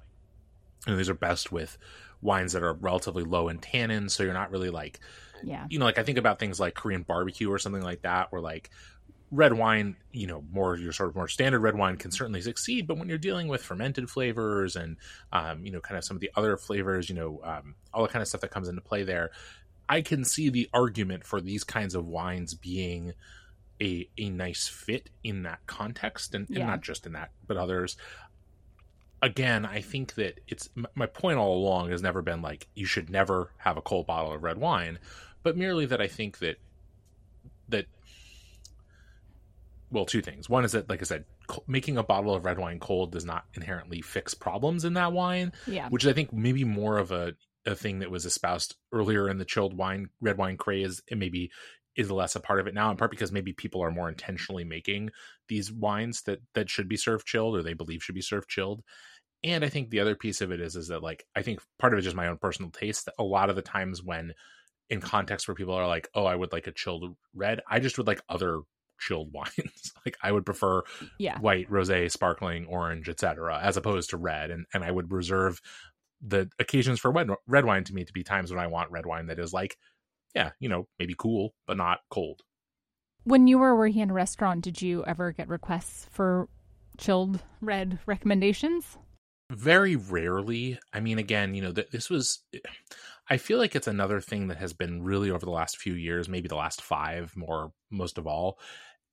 you 0.85 0.91
know, 0.91 0.97
these 0.97 1.09
are 1.09 1.13
best 1.15 1.51
with 1.51 1.77
wines 2.21 2.53
that 2.53 2.63
are 2.63 2.73
relatively 2.73 3.23
low 3.23 3.47
in 3.49 3.59
tannin 3.59 4.09
so 4.09 4.23
you're 4.23 4.33
not 4.33 4.51
really 4.51 4.69
like 4.69 4.99
Yeah. 5.43 5.65
you 5.69 5.79
know 5.79 5.85
like 5.85 5.97
i 5.97 6.03
think 6.03 6.17
about 6.17 6.39
things 6.39 6.59
like 6.59 6.73
korean 6.75 7.03
barbecue 7.03 7.49
or 7.51 7.57
something 7.59 7.81
like 7.83 8.01
that 8.01 8.31
where 8.31 8.41
like 8.41 8.69
red 9.31 9.53
wine 9.53 9.95
you 10.11 10.27
know 10.27 10.43
more 10.51 10.77
your 10.77 10.91
sort 10.91 11.09
of 11.09 11.15
more 11.15 11.27
standard 11.27 11.59
red 11.59 11.75
wine 11.75 11.97
can 11.97 12.11
certainly 12.11 12.41
succeed 12.41 12.85
but 12.87 12.97
when 12.97 13.09
you're 13.09 13.17
dealing 13.17 13.47
with 13.47 13.63
fermented 13.63 14.09
flavors 14.09 14.75
and 14.75 14.97
um, 15.33 15.65
you 15.65 15.71
know 15.71 15.79
kind 15.79 15.97
of 15.97 16.03
some 16.03 16.15
of 16.15 16.21
the 16.21 16.29
other 16.35 16.57
flavors 16.57 17.09
you 17.09 17.15
know 17.15 17.41
um, 17.43 17.75
all 17.93 18.03
the 18.03 18.07
kind 18.09 18.21
of 18.21 18.27
stuff 18.27 18.41
that 18.41 18.51
comes 18.51 18.67
into 18.67 18.81
play 18.81 19.03
there 19.03 19.31
i 19.89 20.01
can 20.01 20.23
see 20.25 20.49
the 20.49 20.69
argument 20.73 21.23
for 21.25 21.39
these 21.41 21.63
kinds 21.63 21.95
of 21.95 22.05
wines 22.05 22.53
being 22.53 23.13
a 23.81 24.07
a 24.17 24.29
nice 24.29 24.67
fit 24.67 25.09
in 25.23 25.43
that 25.43 25.59
context 25.67 26.33
and, 26.33 26.47
and 26.49 26.59
not 26.59 26.81
just 26.81 27.05
in 27.05 27.13
that 27.13 27.31
but 27.47 27.57
others. 27.57 27.97
Again 29.21 29.65
i 29.65 29.81
think 29.81 30.13
that 30.15 30.39
it's 30.47 30.69
my 30.93 31.05
point 31.07 31.37
all 31.37 31.57
along 31.57 31.89
has 31.89 32.01
never 32.01 32.21
been 32.21 32.41
like 32.41 32.67
you 32.75 32.85
should 32.85 33.09
never 33.09 33.51
have 33.57 33.75
a 33.77 33.81
cold 33.81 34.05
bottle 34.05 34.33
of 34.33 34.43
red 34.43 34.57
wine 34.59 34.99
but 35.41 35.57
merely 35.57 35.85
that 35.87 35.99
i 35.99 36.07
think 36.07 36.37
that 36.39 36.57
that 37.69 37.85
well 39.91 40.05
two 40.05 40.21
things. 40.21 40.49
One 40.49 40.65
is 40.65 40.73
that 40.73 40.89
like 40.89 41.01
i 41.01 41.05
said 41.05 41.25
co- 41.47 41.63
making 41.67 41.97
a 41.97 42.03
bottle 42.03 42.33
of 42.35 42.45
red 42.45 42.59
wine 42.59 42.79
cold 42.79 43.11
does 43.11 43.25
not 43.25 43.45
inherently 43.55 44.01
fix 44.01 44.33
problems 44.33 44.85
in 44.85 44.93
that 44.93 45.11
wine 45.13 45.53
Yeah. 45.67 45.89
which 45.89 46.03
is, 46.03 46.09
I 46.09 46.13
think 46.13 46.31
maybe 46.33 46.63
more 46.63 46.97
of 46.97 47.11
a, 47.11 47.33
a 47.65 47.75
thing 47.75 47.99
that 47.99 48.11
was 48.11 48.25
espoused 48.25 48.75
earlier 48.91 49.29
in 49.29 49.37
the 49.37 49.45
chilled 49.45 49.75
wine 49.77 50.09
red 50.21 50.37
wine 50.37 50.57
craze 50.57 51.01
and 51.09 51.19
maybe 51.19 51.51
is 51.95 52.11
less 52.11 52.35
a 52.35 52.39
part 52.39 52.59
of 52.59 52.67
it 52.67 52.73
now 52.73 52.91
in 52.91 52.97
part 52.97 53.11
because 53.11 53.31
maybe 53.31 53.53
people 53.53 53.81
are 53.81 53.91
more 53.91 54.09
intentionally 54.09 54.63
making 54.63 55.09
these 55.47 55.71
wines 55.71 56.21
that 56.23 56.39
that 56.53 56.69
should 56.69 56.87
be 56.89 56.97
served 56.97 57.25
chilled 57.25 57.55
or 57.55 57.63
they 57.63 57.73
believe 57.73 58.03
should 58.03 58.15
be 58.15 58.21
served 58.21 58.49
chilled 58.49 58.81
and 59.43 59.63
i 59.63 59.69
think 59.69 59.89
the 59.89 59.99
other 59.99 60.15
piece 60.15 60.41
of 60.41 60.51
it 60.51 60.59
is 60.59 60.75
is 60.75 60.89
that 60.89 61.01
like 61.01 61.23
i 61.35 61.41
think 61.41 61.59
part 61.79 61.93
of 61.93 61.97
it 61.97 61.99
is 61.99 62.05
just 62.05 62.15
my 62.15 62.27
own 62.27 62.37
personal 62.37 62.69
taste 62.71 63.05
that 63.05 63.15
a 63.17 63.23
lot 63.23 63.49
of 63.49 63.55
the 63.55 63.61
times 63.61 64.03
when 64.03 64.33
in 64.89 65.01
context 65.01 65.47
where 65.47 65.55
people 65.55 65.73
are 65.73 65.87
like 65.87 66.07
oh 66.13 66.25
i 66.25 66.35
would 66.35 66.51
like 66.51 66.67
a 66.67 66.71
chilled 66.71 67.15
red 67.33 67.61
i 67.67 67.79
just 67.79 67.97
would 67.97 68.07
like 68.07 68.21
other 68.29 68.59
chilled 68.99 69.31
wines 69.33 69.93
like 70.05 70.17
i 70.21 70.31
would 70.31 70.45
prefer 70.45 70.81
Yeah. 71.17 71.39
white, 71.39 71.69
rosé, 71.69 72.09
sparkling, 72.11 72.65
orange, 72.65 73.09
etc., 73.09 73.59
as 73.61 73.75
opposed 73.77 74.11
to 74.11 74.17
red. 74.17 74.51
And 74.51 74.65
and 74.73 74.83
I 74.83 74.91
would 74.91 75.11
reserve 75.11 75.59
the 76.27 76.49
occasions 76.59 76.99
for 76.99 77.11
red 77.11 77.29
red 77.47 77.65
wine 77.65 77.83
to 77.85 77.93
me 77.93 78.03
to 78.03 78.13
be 78.13 78.23
times 78.23 78.51
when 78.51 78.59
I 78.59 78.67
want 78.67 78.91
red 78.91 79.05
wine 79.05 79.27
that 79.27 79.39
is 79.39 79.53
like, 79.53 79.77
yeah, 80.33 80.51
you 80.59 80.69
know, 80.69 80.87
maybe 80.99 81.15
cool 81.17 81.53
but 81.67 81.77
not 81.77 81.99
cold. 82.09 82.41
When 83.23 83.47
you 83.47 83.57
were 83.57 83.75
working 83.75 84.01
in 84.01 84.11
a 84.11 84.13
restaurant, 84.13 84.63
did 84.63 84.81
you 84.81 85.03
ever 85.05 85.31
get 85.31 85.47
requests 85.47 86.07
for 86.11 86.47
chilled 86.97 87.41
red 87.61 87.99
recommendations? 88.05 88.97
Very 89.51 89.95
rarely. 89.95 90.79
I 90.93 90.99
mean, 90.99 91.19
again, 91.19 91.53
you 91.53 91.61
know, 91.61 91.71
th- 91.71 91.89
this 91.91 92.09
was. 92.09 92.43
I 93.27 93.37
feel 93.37 93.57
like 93.57 93.75
it's 93.75 93.87
another 93.87 94.21
thing 94.21 94.49
that 94.49 94.57
has 94.57 94.73
been 94.73 95.03
really 95.03 95.31
over 95.31 95.45
the 95.45 95.51
last 95.51 95.77
few 95.77 95.93
years, 95.93 96.29
maybe 96.29 96.47
the 96.47 96.55
last 96.55 96.81
five 96.81 97.35
more, 97.35 97.71
most 97.89 98.19
of 98.19 98.27
all, 98.27 98.59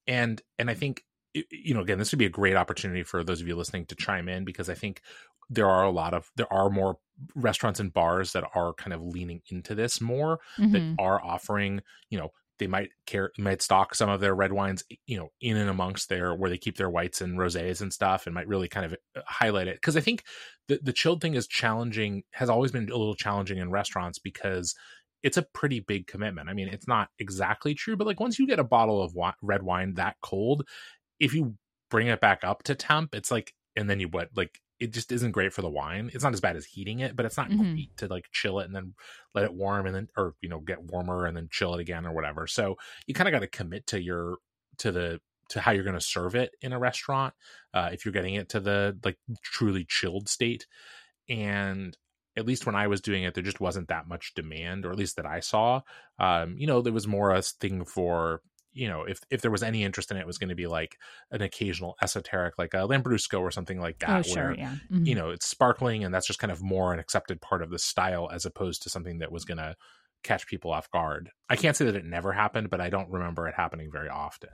and 0.06 0.40
and 0.58 0.68
I 0.70 0.74
think 0.74 1.04
you 1.34 1.74
know, 1.74 1.80
again, 1.80 1.98
this 1.98 2.12
would 2.12 2.18
be 2.18 2.26
a 2.26 2.30
great 2.30 2.56
opportunity 2.56 3.02
for 3.02 3.24
those 3.24 3.40
of 3.40 3.48
you 3.48 3.56
listening 3.56 3.86
to 3.86 3.94
chime 3.96 4.28
in 4.28 4.44
because 4.44 4.68
I 4.68 4.74
think 4.74 5.02
there 5.50 5.68
are 5.68 5.84
a 5.84 5.90
lot 5.90 6.14
of 6.14 6.30
there 6.36 6.52
are 6.52 6.70
more 6.70 6.98
restaurants 7.34 7.80
and 7.80 7.92
bars 7.92 8.32
that 8.32 8.44
are 8.54 8.72
kind 8.74 8.92
of 8.92 9.02
leaning 9.02 9.42
into 9.50 9.74
this 9.74 10.00
more 10.00 10.40
that 10.72 10.84
Mhm. 10.84 10.98
are 10.98 11.22
offering 11.22 11.80
you 12.10 12.18
know 12.18 12.30
they 12.58 12.66
might 12.66 12.90
care 13.06 13.32
might 13.38 13.60
stock 13.60 13.94
some 13.94 14.08
of 14.08 14.20
their 14.20 14.34
red 14.34 14.52
wines 14.52 14.82
you 15.06 15.16
know 15.16 15.28
in 15.40 15.56
and 15.56 15.68
amongst 15.68 16.08
their 16.08 16.34
where 16.34 16.48
they 16.50 16.58
keep 16.58 16.76
their 16.76 16.90
whites 16.90 17.20
and 17.20 17.38
rosés 17.38 17.80
and 17.82 17.92
stuff 17.92 18.26
and 18.26 18.34
might 18.34 18.48
really 18.48 18.68
kind 18.68 18.86
of 18.86 18.94
uh, 19.16 19.20
highlight 19.26 19.68
it 19.68 19.76
because 19.76 19.96
i 19.96 20.00
think 20.00 20.24
the, 20.68 20.78
the 20.82 20.92
chilled 20.92 21.20
thing 21.20 21.34
is 21.34 21.46
challenging 21.46 22.22
has 22.32 22.48
always 22.48 22.72
been 22.72 22.84
a 22.88 22.96
little 22.96 23.14
challenging 23.14 23.58
in 23.58 23.70
restaurants 23.70 24.18
because 24.18 24.74
it's 25.22 25.36
a 25.36 25.42
pretty 25.42 25.80
big 25.80 26.06
commitment 26.06 26.48
i 26.48 26.52
mean 26.54 26.68
it's 26.68 26.88
not 26.88 27.08
exactly 27.18 27.74
true 27.74 27.96
but 27.96 28.06
like 28.06 28.20
once 28.20 28.38
you 28.38 28.46
get 28.46 28.58
a 28.58 28.64
bottle 28.64 29.02
of 29.02 29.14
red 29.42 29.62
wine 29.62 29.94
that 29.94 30.16
cold 30.22 30.66
if 31.22 31.34
you 31.34 31.56
bring 31.90 32.08
it 32.08 32.20
back 32.20 32.44
up 32.44 32.62
to 32.64 32.74
temp 32.74 33.14
it's 33.14 33.30
like 33.30 33.54
and 33.76 33.88
then 33.90 34.00
you 34.00 34.08
what 34.08 34.30
like 34.36 34.60
it 34.80 34.92
just 34.92 35.12
isn't 35.12 35.30
great 35.32 35.52
for 35.52 35.62
the 35.62 35.70
wine. 35.70 36.10
It's 36.12 36.24
not 36.24 36.32
as 36.34 36.40
bad 36.40 36.56
as 36.56 36.66
heating 36.66 37.00
it 37.00 37.14
but 37.16 37.24
it's 37.26 37.36
not 37.36 37.50
Mhm. 37.50 37.76
great 37.76 37.96
to 37.98 38.08
like 38.08 38.26
chill 38.32 38.60
it 38.60 38.64
and 38.66 38.74
then 38.74 38.94
let 39.34 39.44
it 39.44 39.54
warm 39.54 39.86
and 39.86 39.94
then 39.94 40.08
or 40.16 40.34
you 40.42 40.48
know 40.48 40.60
get 40.60 40.82
warmer 40.82 41.26
and 41.26 41.36
then 41.36 41.48
chill 41.52 41.74
it 41.74 41.80
again 41.80 42.06
or 42.06 42.12
whatever. 42.12 42.46
So 42.48 42.76
you 43.06 43.14
kind 43.14 43.28
of 43.28 43.32
got 43.32 43.40
to 43.40 43.46
commit 43.48 43.86
to 43.88 44.02
your 44.02 44.38
to 44.78 44.92
the 44.92 45.20
to 45.50 45.60
how 45.60 45.72
you're 45.72 45.84
going 45.84 45.94
to 45.94 46.00
serve 46.00 46.34
it 46.34 46.56
in 46.62 46.72
a 46.72 46.78
restaurant 46.80 47.34
uh, 47.74 47.90
if 47.92 48.04
you're 48.04 48.12
getting 48.12 48.34
it 48.34 48.48
to 48.50 48.60
the 48.60 48.98
like 49.04 49.18
truly 49.42 49.84
chilled 49.88 50.28
state. 50.28 50.66
And 51.28 51.96
at 52.36 52.46
least 52.46 52.64
when 52.64 52.74
i 52.74 52.86
was 52.86 53.02
doing 53.02 53.24
it 53.24 53.34
there 53.34 53.42
just 53.42 53.60
wasn't 53.60 53.88
that 53.88 54.08
much 54.08 54.32
demand 54.34 54.86
or 54.86 54.90
at 54.92 54.98
least 54.98 55.16
that 55.16 55.26
i 55.26 55.40
saw. 55.40 55.80
Um, 56.18 56.56
you 56.58 56.66
know 56.66 56.80
there 56.82 56.92
was 56.92 57.06
more 57.06 57.30
a 57.30 57.42
thing 57.42 57.84
for 57.84 58.42
you 58.72 58.88
know 58.88 59.02
if 59.04 59.20
if 59.30 59.40
there 59.42 59.50
was 59.50 59.62
any 59.62 59.84
interest 59.84 60.10
in 60.10 60.16
it, 60.16 60.20
it 60.20 60.26
was 60.26 60.38
going 60.38 60.48
to 60.48 60.54
be 60.54 60.66
like 60.66 60.96
an 61.30 61.42
occasional 61.42 61.96
esoteric 62.02 62.58
like 62.58 62.74
a 62.74 62.78
lambrusco 62.88 63.40
or 63.40 63.50
something 63.50 63.80
like 63.80 63.98
that 64.00 64.20
Oh, 64.20 64.22
sure. 64.22 64.44
where 64.44 64.54
Yeah. 64.54 64.74
Mhm. 64.90 65.06
you 65.06 65.14
know 65.14 65.30
it's 65.30 65.46
sparkling 65.46 66.04
and 66.04 66.14
that's 66.14 66.26
just 66.26 66.38
kind 66.38 66.50
of 66.50 66.62
more 66.62 66.92
an 66.92 66.98
accepted 67.00 67.40
part 67.40 67.62
of 67.62 67.70
the 67.70 67.78
style 67.78 68.30
as 68.32 68.44
opposed 68.46 68.82
to 68.82 68.90
something 68.90 69.18
that 69.18 69.30
was 69.32 69.44
going 69.44 69.58
to 69.58 69.76
catch 70.22 70.46
people 70.46 70.70
off 70.72 70.90
guard. 70.90 71.30
I 71.48 71.56
can't 71.56 71.76
say 71.76 71.84
that 71.84 71.96
it 71.96 72.04
never 72.04 72.32
happened, 72.32 72.70
but 72.70 72.80
I 72.80 72.90
don't 72.90 73.10
remember 73.10 73.48
it 73.48 73.54
happening 73.56 73.90
very 73.90 74.08
often. 74.08 74.50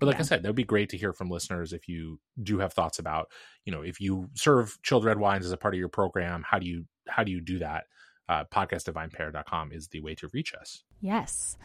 But 0.00 0.06
like 0.06 0.16
Yeah. 0.16 0.20
I 0.22 0.24
said, 0.24 0.42
that 0.42 0.48
would 0.48 0.56
be 0.56 0.64
great 0.64 0.88
to 0.90 0.96
hear 0.96 1.12
from 1.12 1.30
listeners 1.30 1.72
if 1.72 1.86
you 1.88 2.18
do 2.42 2.58
have 2.58 2.72
thoughts 2.72 2.98
about, 2.98 3.30
you 3.64 3.70
know, 3.72 3.82
if 3.82 4.00
you 4.00 4.30
serve 4.34 4.76
chilled 4.82 5.04
red 5.04 5.18
wines 5.18 5.46
as 5.46 5.52
a 5.52 5.56
part 5.56 5.74
of 5.74 5.78
your 5.78 5.88
program, 5.88 6.42
how 6.44 6.58
do 6.58 6.66
you 6.66 6.86
how 7.08 7.22
do 7.22 7.30
you 7.30 7.40
do 7.40 7.58
that? 7.60 7.84
Uh, 8.28 8.44
podcast 8.52 8.88
at 8.88 8.94
vinepair.com 8.94 9.70
is 9.72 9.88
the 9.88 10.00
way 10.00 10.14
to 10.16 10.28
reach 10.32 10.54
us. 10.54 10.82
Yes. 11.00 11.56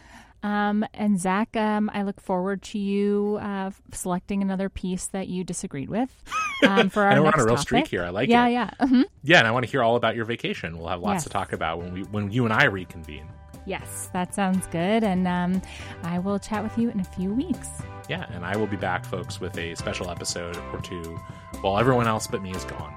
Um, 0.43 0.85
and 0.93 1.19
Zach, 1.19 1.55
um, 1.57 1.89
I 1.93 2.03
look 2.03 2.21
forward 2.21 2.61
to 2.63 2.79
you 2.79 3.39
uh, 3.41 3.71
selecting 3.91 4.41
another 4.41 4.69
piece 4.69 5.07
that 5.07 5.27
you 5.27 5.43
disagreed 5.43 5.89
with 5.89 6.09
um, 6.67 6.89
for 6.89 7.03
our 7.03 7.09
I 7.11 7.15
know 7.15 7.21
we're 7.21 7.25
next 7.27 7.39
on 7.39 7.41
a 7.41 7.45
real 7.45 7.55
topic. 7.55 7.67
streak 7.67 7.87
here. 7.87 8.03
I 8.03 8.09
like 8.09 8.29
yeah, 8.29 8.47
it. 8.47 8.51
yeah, 8.51 8.69
Mhm. 8.79 9.03
Yeah, 9.23 9.39
and 9.39 9.47
I 9.47 9.51
want 9.51 9.65
to 9.65 9.71
hear 9.71 9.81
all 9.83 9.95
about 9.95 10.15
your 10.15 10.25
vacation. 10.25 10.77
We'll 10.77 10.87
have 10.89 11.01
lots 11.01 11.15
Yes. 11.15 11.23
to 11.23 11.29
talk 11.29 11.53
about 11.53 11.79
when 11.79 11.91
we 11.93 12.03
when 12.03 12.31
you 12.31 12.45
and 12.45 12.53
I 12.53 12.65
reconvene. 12.65 13.25
yes. 13.65 14.09
That 14.13 14.33
sounds 14.33 14.65
good, 14.67 15.03
and 15.03 15.27
um, 15.27 15.61
I 16.03 16.19
will 16.19 16.39
chat 16.39 16.63
with 16.63 16.77
you 16.77 16.89
in 16.89 16.99
a 16.99 17.03
few 17.03 17.33
weeks. 17.33 17.67
Yeah, 18.07 18.25
and 18.31 18.45
I 18.45 18.55
will 18.55 18.67
be 18.67 18.77
back, 18.77 19.03
folks, 19.05 19.41
with 19.41 19.57
a 19.57 19.75
special 19.75 20.09
episode 20.09 20.55
or 20.71 20.79
two 20.81 21.19
while 21.61 21.77
everyone 21.77 22.07
else 22.07 22.27
but 22.27 22.41
me 22.41 22.51
is 22.51 22.63
gone. 22.63 22.93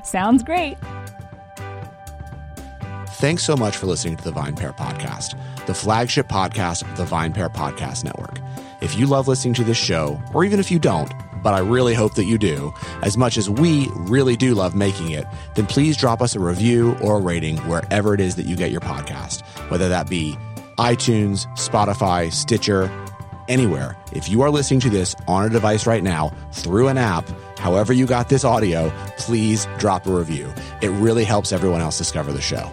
Sounds 0.04 0.42
great. 0.42 0.76
Thanks 3.20 3.44
so 3.44 3.54
much 3.54 3.76
for 3.76 3.84
listening 3.84 4.16
to 4.16 4.24
the 4.24 4.32
VinePair 4.32 4.74
Podcast, 4.74 5.38
the 5.66 5.74
flagship 5.74 6.26
podcast 6.26 6.90
of 6.90 6.96
the 6.96 7.04
VinePair 7.04 7.52
Podcast 7.52 8.02
Network. 8.02 8.38
If 8.80 8.98
you 8.98 9.04
love 9.04 9.28
listening 9.28 9.52
to 9.54 9.62
this 9.62 9.76
show, 9.76 10.18
or 10.32 10.42
even 10.42 10.58
if 10.58 10.70
you 10.70 10.78
don't, 10.78 11.12
but 11.42 11.52
I 11.52 11.58
really 11.58 11.92
hope 11.92 12.14
that 12.14 12.24
you 12.24 12.38
do, 12.38 12.72
as 13.02 13.18
much 13.18 13.36
as 13.36 13.50
we 13.50 13.88
really 13.94 14.36
do 14.36 14.54
love 14.54 14.74
making 14.74 15.10
it, 15.10 15.26
then 15.54 15.66
please 15.66 15.98
drop 15.98 16.22
us 16.22 16.34
a 16.34 16.40
review 16.40 16.96
or 17.02 17.18
a 17.18 17.20
rating 17.20 17.58
wherever 17.68 18.14
it 18.14 18.20
is 18.20 18.36
that 18.36 18.46
you 18.46 18.56
get 18.56 18.70
your 18.70 18.80
podcast, 18.80 19.42
whether 19.70 19.90
that 19.90 20.08
be 20.08 20.34
iTunes, 20.78 21.46
Spotify, 21.58 22.32
Stitcher, 22.32 22.90
anywhere. 23.48 23.98
If 24.12 24.30
you 24.30 24.40
are 24.40 24.50
listening 24.50 24.80
to 24.80 24.88
this 24.88 25.14
on 25.28 25.44
a 25.44 25.50
device 25.50 25.86
right 25.86 26.02
now 26.02 26.32
through 26.52 26.88
an 26.88 26.96
app, 26.96 27.28
however 27.58 27.92
you 27.92 28.06
got 28.06 28.30
this 28.30 28.44
audio, 28.44 28.90
please 29.18 29.68
drop 29.76 30.06
a 30.06 30.10
review. 30.10 30.50
It 30.80 30.88
really 30.88 31.24
helps 31.24 31.52
everyone 31.52 31.82
else 31.82 31.98
discover 31.98 32.32
the 32.32 32.40
show. 32.40 32.72